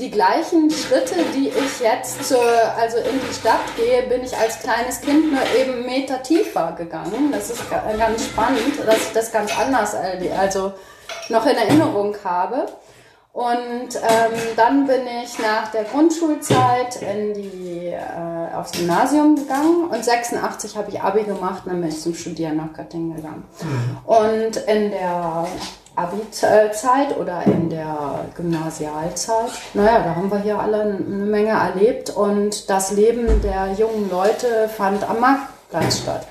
[0.00, 2.42] Die gleichen Schritte, die ich jetzt zur,
[2.76, 7.30] also in die Stadt gehe, bin ich als kleines Kind nur eben Meter tiefer gegangen.
[7.30, 9.94] Das ist ga- ganz spannend, dass ich das ganz anders
[10.36, 10.72] also
[11.28, 12.66] noch in Erinnerung habe.
[13.38, 20.04] Und ähm, dann bin ich nach der Grundschulzeit in die, äh, aufs Gymnasium gegangen und
[20.04, 23.44] 86 habe ich Abi gemacht und dann bin ich zum Studieren nach Göttingen gegangen.
[24.06, 25.46] Und in der
[25.94, 32.68] Abi-Zeit oder in der Gymnasialzeit, naja, da haben wir hier alle eine Menge erlebt und
[32.68, 36.26] das Leben der jungen Leute fand am Marktplatz statt.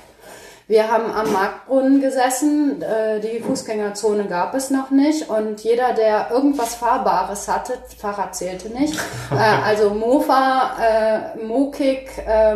[0.70, 6.30] Wir haben am Marktbrunnen gesessen, äh, die Fußgängerzone gab es noch nicht und jeder, der
[6.30, 8.94] irgendwas Fahrbares hatte, Fahrrad zählte nicht,
[9.30, 12.10] äh, also Mofa, äh, Mokik,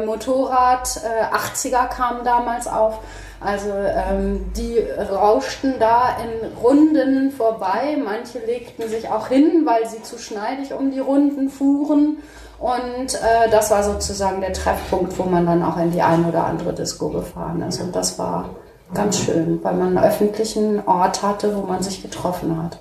[0.04, 2.98] Motorrad, äh, 80er kamen damals auf,
[3.45, 10.03] also ähm, die rauschten da in Runden vorbei, manche legten sich auch hin, weil sie
[10.03, 12.18] zu schneidig um die Runden fuhren.
[12.59, 16.45] Und äh, das war sozusagen der Treffpunkt, wo man dann auch in die eine oder
[16.45, 17.80] andere Disco gefahren ist.
[17.80, 18.51] Und das war
[18.95, 22.78] ganz schön, weil man einen öffentlichen Ort hatte, wo man sich getroffen hat.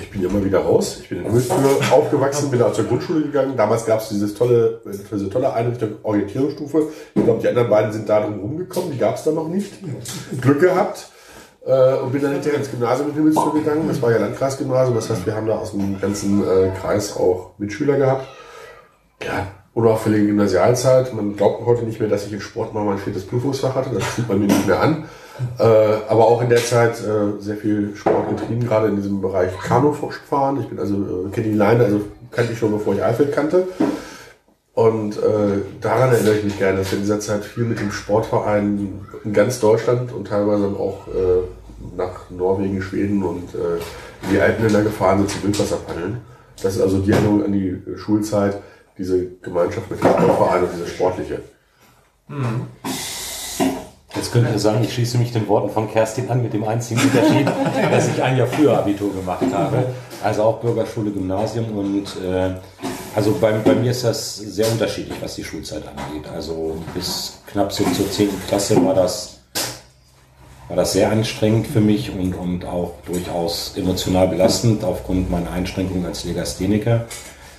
[0.00, 1.00] Ich bin immer wieder raus.
[1.02, 3.54] Ich bin in Hülsbühr aufgewachsen, bin auch zur Grundschule gegangen.
[3.56, 6.88] Damals gab es dieses tolle, diese tolle Einrichtung Orientierungsstufe.
[7.14, 8.92] Ich glaube, die anderen beiden sind da drum rumgekommen.
[8.92, 9.72] Die gab es da noch nicht.
[10.40, 11.08] Glück gehabt.
[11.66, 13.86] Äh, und bin dann hinterher ins Gymnasium in Himmelshöhe gegangen.
[13.88, 14.94] Das war ja Landkreisgymnasium.
[14.94, 18.26] Das heißt, wir haben da aus dem ganzen äh, Kreis auch Mitschüler gehabt.
[19.22, 21.12] Ja, unauffällige Gymnasialzeit.
[21.12, 23.90] Man glaubt heute nicht mehr, dass ich in Sport mal mein viertes Prüfungsfach hatte.
[23.90, 25.04] Das sieht man mir nicht mehr an.
[25.58, 29.58] Äh, aber auch in der Zeit äh, sehr viel Sport getrieben, gerade in diesem Bereich
[29.58, 30.60] Kanufahren.
[30.60, 33.66] Ich bin also, äh, kenne die Leine, also kannte ich schon, bevor ich Eifeld kannte.
[34.74, 37.92] Und äh, daran erinnere ich mich gerne, dass wir in dieser Zeit viel mit dem
[37.92, 43.76] Sportverein in ganz Deutschland und teilweise auch äh, nach Norwegen, Schweden und äh,
[44.24, 46.18] in die Alpenländer gefahren sind zum Wildwasserpaddeln.
[46.62, 48.58] Das ist also die Erinnerung an die Schulzeit,
[48.96, 51.40] diese Gemeinschaft mit dem Sportverein und diese sportliche.
[54.14, 57.00] Jetzt könnte ich sagen, ich schließe mich den Worten von Kerstin an mit dem einzigen
[57.00, 57.46] Unterschied,
[57.90, 59.86] dass ich ein Jahr früher Abitur gemacht habe.
[60.22, 62.54] Also auch Bürgerschule, Gymnasium und äh,
[63.14, 66.30] also bei, bei mir ist das sehr unterschiedlich, was die Schulzeit angeht.
[66.32, 68.28] Also bis knapp so zur 10.
[68.48, 69.40] Klasse war das,
[70.68, 76.06] war das sehr anstrengend für mich und, und auch durchaus emotional belastend aufgrund meiner Einschränkungen
[76.06, 77.06] als Legastheniker.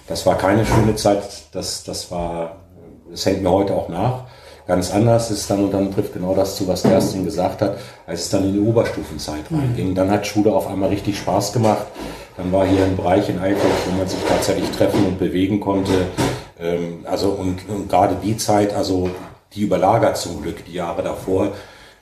[0.08, 2.58] Das war keine schöne Zeit, das, das war,
[3.10, 4.26] das hängt mir heute auch nach.
[4.66, 8.22] Ganz anders ist dann, und dann trifft genau das zu, was Kerstin gesagt hat, als
[8.22, 9.93] es dann in die Oberstufenzeit reinging.
[9.93, 11.86] Dann hat Schule auf einmal richtig Spaß gemacht.
[12.38, 16.07] Dann war hier ein Bereich in Eifeld, wo man sich tatsächlich treffen und bewegen konnte.
[16.59, 19.09] Ähm, also, und, und gerade die Zeit, also
[19.53, 21.51] die überlagert zum Glück die Jahre davor,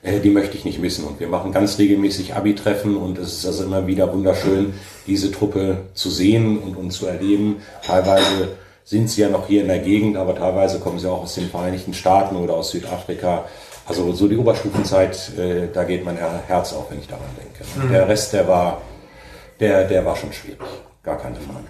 [0.02, 1.04] äh, die möchte ich nicht missen.
[1.04, 4.74] Und wir machen ganz regelmäßig Abi-Treffen und es ist also immer wieder wunderschön,
[5.06, 7.56] diese Truppe zu sehen und, und zu erleben.
[7.84, 11.34] Teilweise sind sie ja noch hier in der Gegend, aber teilweise kommen sie auch aus
[11.34, 13.44] den Vereinigten Staaten oder aus Südafrika.
[13.86, 17.92] Also so die Oberstufenzeit, äh, da geht mein Herz auf, wenn ich daran denke.
[17.92, 18.80] Der Rest, der war,
[19.58, 20.58] der, der war schon schwierig.
[21.02, 21.66] Gar keine Frage.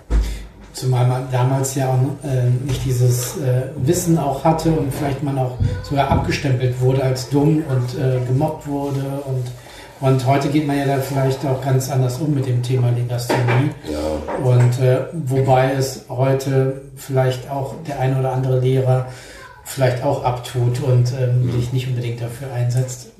[0.72, 5.38] Zumal man damals ja auch äh, nicht dieses äh, Wissen auch hatte und vielleicht man
[5.38, 9.44] auch sogar abgestempelt wurde als dumm und äh, gemobbt wurde und
[10.02, 13.70] und heute geht man ja da vielleicht auch ganz anders um mit dem Thema Legasthenie.
[13.90, 14.44] Ja.
[14.44, 19.06] Und äh, wobei es heute vielleicht auch der ein oder andere Lehrer
[19.64, 23.12] vielleicht auch abtut und ähm, sich nicht unbedingt dafür einsetzt.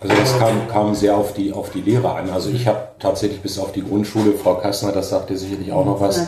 [0.00, 2.28] Also das kam, kam sehr auf die, auf die Lehrer an.
[2.28, 5.86] Also ich habe tatsächlich bis auf die Grundschule, Frau Kassner, das sagt ihr sicherlich auch
[5.86, 6.26] noch was,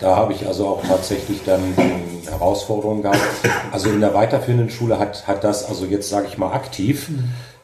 [0.00, 1.60] da habe ich also auch tatsächlich dann
[2.30, 3.20] Herausforderungen gehabt.
[3.72, 7.10] Also in der weiterführenden Schule hat, hat das, also jetzt sage ich mal aktiv,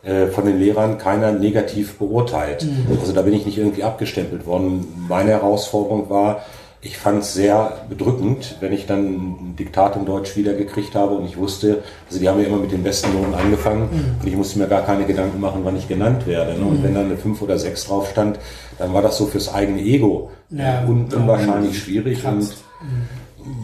[0.02, 2.66] äh, von den Lehrern keiner negativ beurteilt.
[3.00, 4.86] Also da bin ich nicht irgendwie abgestempelt worden.
[5.08, 6.42] Meine Herausforderung war,
[6.82, 11.26] ich fand es sehr bedrückend, wenn ich dann ein Diktat in Deutsch wiedergekriegt habe und
[11.26, 13.90] ich wusste, also die haben ja immer mit den besten Noten angefangen
[14.22, 16.58] und ich musste mir gar keine Gedanken machen, wann ich genannt werde.
[16.58, 16.64] Ne?
[16.64, 18.38] Und wenn dann eine 5 oder 6 drauf stand,
[18.78, 20.82] dann war das so fürs eigene Ego Ja.
[20.82, 22.64] äh, un unwahrscheinlich schwierig und Kratzt.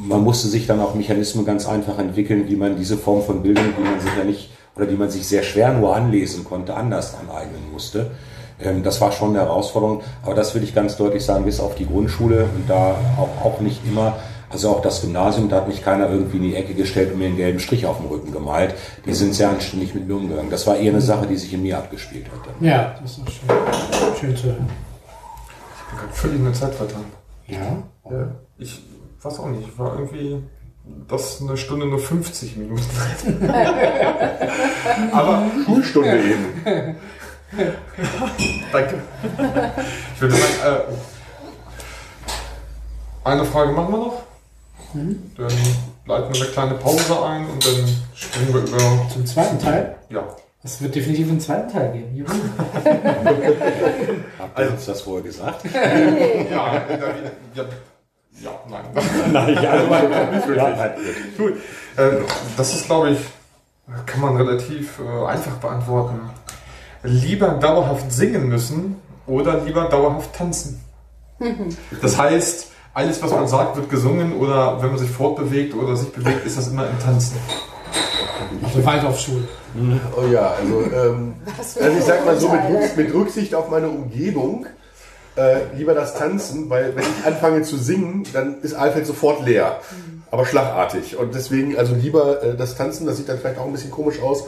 [0.07, 3.64] man musste sich dann auch Mechanismen ganz einfach entwickeln, wie man diese Form von Bildung,
[3.78, 7.14] die man sich ja nicht oder die man sich sehr schwer nur anlesen konnte, anders
[7.14, 8.11] aneignen musste.
[8.61, 11.74] Ähm, Das war schon eine Herausforderung, aber das will ich ganz deutlich sagen, bis auf
[11.74, 14.16] die Grundschule und da auch, auch nicht immer,
[14.49, 17.27] also auch das Gymnasium, da hat mich keiner irgendwie in die Ecke gestellt und mir
[17.27, 18.74] einen gelben Strich auf dem Rücken gemalt.
[19.05, 20.51] Die sind sehr anständig mit mir umgegangen.
[20.51, 22.51] Das war eher eine Sache, die sich in mir abgespielt hatte.
[22.64, 24.68] Ja, das ist schön, schön zu hören.
[24.68, 27.05] Ich bin gerade völlig in der Zeit vertan.
[27.49, 27.83] Ja.
[28.11, 28.83] Ja, ich
[29.20, 30.43] weiß auch nicht, war irgendwie
[31.09, 33.51] das eine Stunde nur 50 Minuten.
[35.12, 36.97] Aber Schulstunde eben.
[38.72, 39.03] danke.
[40.14, 40.80] Ich würde sagen, äh,
[43.28, 44.22] eine Frage machen wir noch.
[44.95, 45.18] Dann
[46.07, 49.07] leiten wir eine kleine Pause ein und dann springen wir über.
[49.12, 49.97] Zum zweiten Teil.
[50.09, 50.24] Ja.
[50.62, 52.16] Es wird definitiv einen zweiten Teil geben.
[52.16, 52.28] Juhu.
[54.39, 55.64] Habt ihr uns das vorher gesagt?
[55.72, 57.14] Ja, der,
[57.55, 57.64] ja,
[58.41, 58.84] ja, nein.
[59.32, 60.95] Nein, also ja,
[61.37, 61.55] Gut.
[61.97, 62.24] Äh,
[62.57, 63.18] das ist, glaube ich,
[64.05, 66.20] kann man relativ äh, einfach beantworten.
[67.03, 70.82] Lieber dauerhaft singen müssen oder lieber dauerhaft tanzen.
[72.01, 76.11] Das heißt, alles, was man sagt, wird gesungen oder wenn man sich fortbewegt oder sich
[76.12, 77.37] bewegt, ist das immer im Tanzen.
[78.62, 79.47] Auf der Waldorfschule.
[80.16, 84.66] Oh ja, also, ähm, also ich sag mal so mit, mit Rücksicht auf meine Umgebung,
[85.37, 89.80] äh, lieber das Tanzen, weil wenn ich anfange zu singen, dann ist Alfeld sofort leer,
[90.30, 91.16] aber schlagartig.
[91.16, 94.20] Und deswegen also lieber äh, das Tanzen, das sieht dann vielleicht auch ein bisschen komisch
[94.20, 94.45] aus,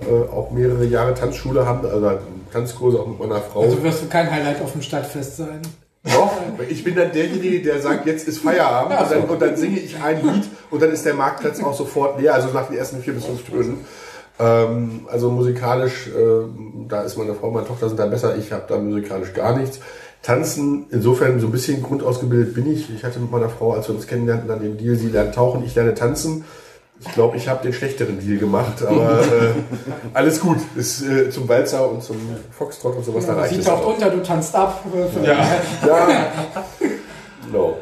[0.00, 2.18] äh, auch mehrere Jahre Tanzschule haben, also
[2.52, 3.62] Tanzkurse auch mit meiner Frau.
[3.62, 5.60] Also wirst du kein Highlight auf dem Stadtfest sein.
[6.02, 6.32] Doch,
[6.70, 10.00] ich bin dann derjenige, der sagt, jetzt ist Feierabend und dann, und dann singe ich
[10.02, 13.12] ein Lied und dann ist der Marktplatz auch sofort leer, also nach den ersten vier
[13.12, 13.84] bis fünf Tönen.
[14.38, 16.48] Ähm, also musikalisch, äh,
[16.88, 19.80] da ist meine Frau meine Tochter sind da besser, ich habe da musikalisch gar nichts.
[20.22, 22.94] Tanzen, insofern so ein bisschen grundausgebildet bin ich.
[22.94, 25.64] Ich hatte mit meiner Frau, als wir uns kennenlernten, dann den Deal, sie lernt tauchen,
[25.64, 26.44] ich lerne tanzen.
[27.02, 29.52] Ich glaube, ich habe den schlechteren Deal gemacht, aber äh,
[30.12, 30.58] alles gut.
[30.76, 32.16] Ist äh, zum Walzer und zum
[32.50, 33.94] Foxtrot und sowas, da reicht Sie es taucht auch.
[33.94, 34.84] unter, du tanzt ab.
[34.94, 35.38] Äh, Ja.
[35.86, 36.26] Ja,
[37.50, 37.78] no.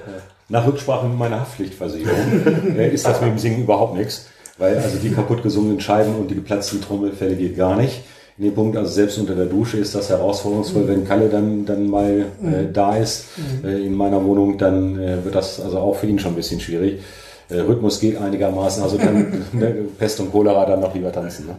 [0.49, 4.29] Nach Rücksprache mit meiner Haftpflichtversicherung äh, ist das mit dem Singen überhaupt nichts.
[4.57, 8.03] Weil also die kaputt gesungenen Scheiben und die geplatzten Trommelfälle geht gar nicht.
[8.39, 10.87] In dem Punkt, also selbst unter der Dusche ist das herausforderungsvoll.
[10.87, 13.25] Wenn Kalle dann, dann mal äh, da ist
[13.65, 16.61] äh, in meiner Wohnung, dann äh, wird das also auch für ihn schon ein bisschen
[16.61, 17.03] schwierig.
[17.49, 21.49] Äh, Rhythmus geht einigermaßen, also dann ne, Pest und Cholera dann noch lieber tanzen.
[21.49, 21.57] Ne?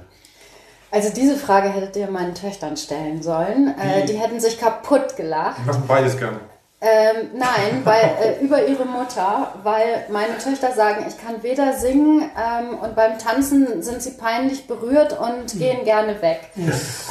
[0.92, 3.76] Also diese Frage hättet ihr meinen Töchtern stellen sollen.
[3.78, 5.58] Äh, die hätten sich kaputt gelacht.
[5.62, 6.40] Die machen beides gerne.
[6.82, 12.32] Ähm, nein, weil äh, über ihre Mutter, weil meine Töchter sagen, ich kann weder singen
[12.38, 16.40] ähm, und beim Tanzen sind sie peinlich berührt und gehen gerne weg.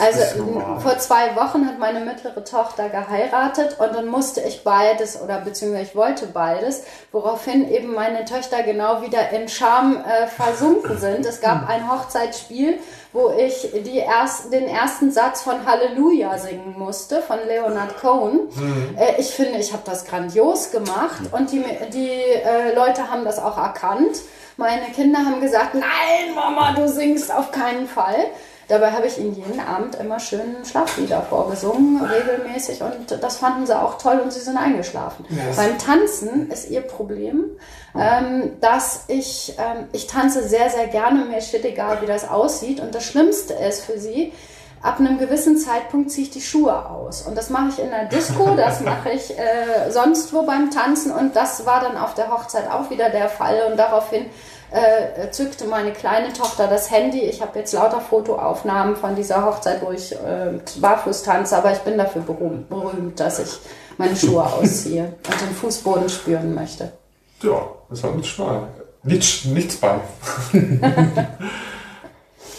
[0.02, 0.76] Also normal.
[0.76, 5.38] n- vor zwei Wochen hat meine mittlere Tochter geheiratet und dann musste ich beides oder
[5.40, 11.26] beziehungsweise ich wollte beides, woraufhin eben meine Töchter genau wieder in Scham äh, versunken sind.
[11.26, 12.78] Es gab ein Hochzeitsspiel,
[13.12, 18.48] wo ich die erst, den ersten Satz von Halleluja singen musste, von Leonard Cohen.
[18.98, 23.38] Äh, ich finde, ich habe das grandios gemacht und die, die äh, Leute haben das
[23.38, 24.16] auch erkannt.
[24.56, 28.26] Meine Kinder haben gesagt, nein, Mama, du singst auf keinen Fall.
[28.68, 32.82] Dabei habe ich ihnen jeden Abend immer schön Schlaflieder vorgesungen, regelmäßig.
[32.82, 35.24] Und das fanden sie auch toll und sie sind eingeschlafen.
[35.30, 35.42] Ja.
[35.56, 37.44] Beim Tanzen ist ihr Problem,
[37.98, 41.24] ähm, dass ich, ähm, ich tanze sehr, sehr gerne.
[41.24, 42.80] Mir ist shit egal, wie das aussieht.
[42.80, 44.34] Und das Schlimmste ist für sie,
[44.82, 47.22] ab einem gewissen Zeitpunkt ziehe ich die Schuhe aus.
[47.22, 51.12] Und das mache ich in der Disco, das mache ich äh, sonst wo beim Tanzen.
[51.12, 53.62] Und das war dann auf der Hochzeit auch wieder der Fall.
[53.70, 54.26] Und daraufhin
[54.70, 57.20] äh, zückte meine kleine Tochter das Handy.
[57.20, 61.78] Ich habe jetzt lauter Fotoaufnahmen von dieser Hochzeit, wo ich äh, barfuß tanze, aber ich
[61.78, 63.58] bin dafür berühmt, berühmt, dass ich
[63.96, 66.92] meine Schuhe ausziehe und den Fußboden spüren möchte.
[67.42, 68.62] Ja, das hat nichts bei.
[69.04, 70.00] Nichts, nichts bei.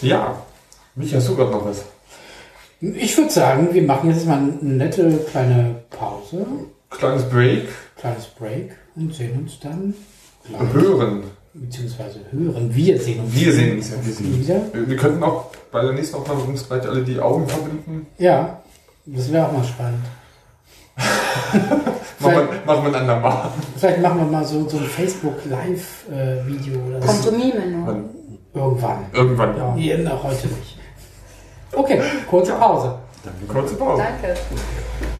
[0.00, 0.34] ja.
[0.94, 1.84] Micha, hast du gerade noch was?
[2.80, 6.46] Ich würde sagen, wir machen jetzt mal eine nette kleine Pause,
[6.88, 7.68] Kleines Break.
[7.96, 9.94] kleines Break und sehen uns dann
[10.46, 11.22] gleich, Hören.
[11.52, 12.74] beziehungsweise hören.
[12.74, 13.96] Wir sehen uns Wir sehen uns ja.
[14.02, 14.48] Wir, sehen uns.
[14.48, 14.60] wieder.
[14.72, 18.06] Wir wir könnten auch bei der nächsten Aufnahme uns gleich alle die Augen verbinden.
[18.18, 18.60] Ja,
[19.06, 20.00] das wäre auch mal spannend.
[22.20, 23.48] Machen wir, machen wir ein andermal.
[23.78, 27.06] Vielleicht machen wir mal so, so ein Facebook-Live-Video oder so.
[27.06, 28.04] Pantomime nur.
[28.52, 28.98] Irgendwann.
[29.14, 29.74] Irgendwann, ja.
[29.74, 30.76] Hier, noch heute nicht.
[31.72, 32.00] Okay,
[32.30, 32.90] kurze Pause.
[33.48, 34.02] Kurze Pause.
[34.02, 34.34] Danke.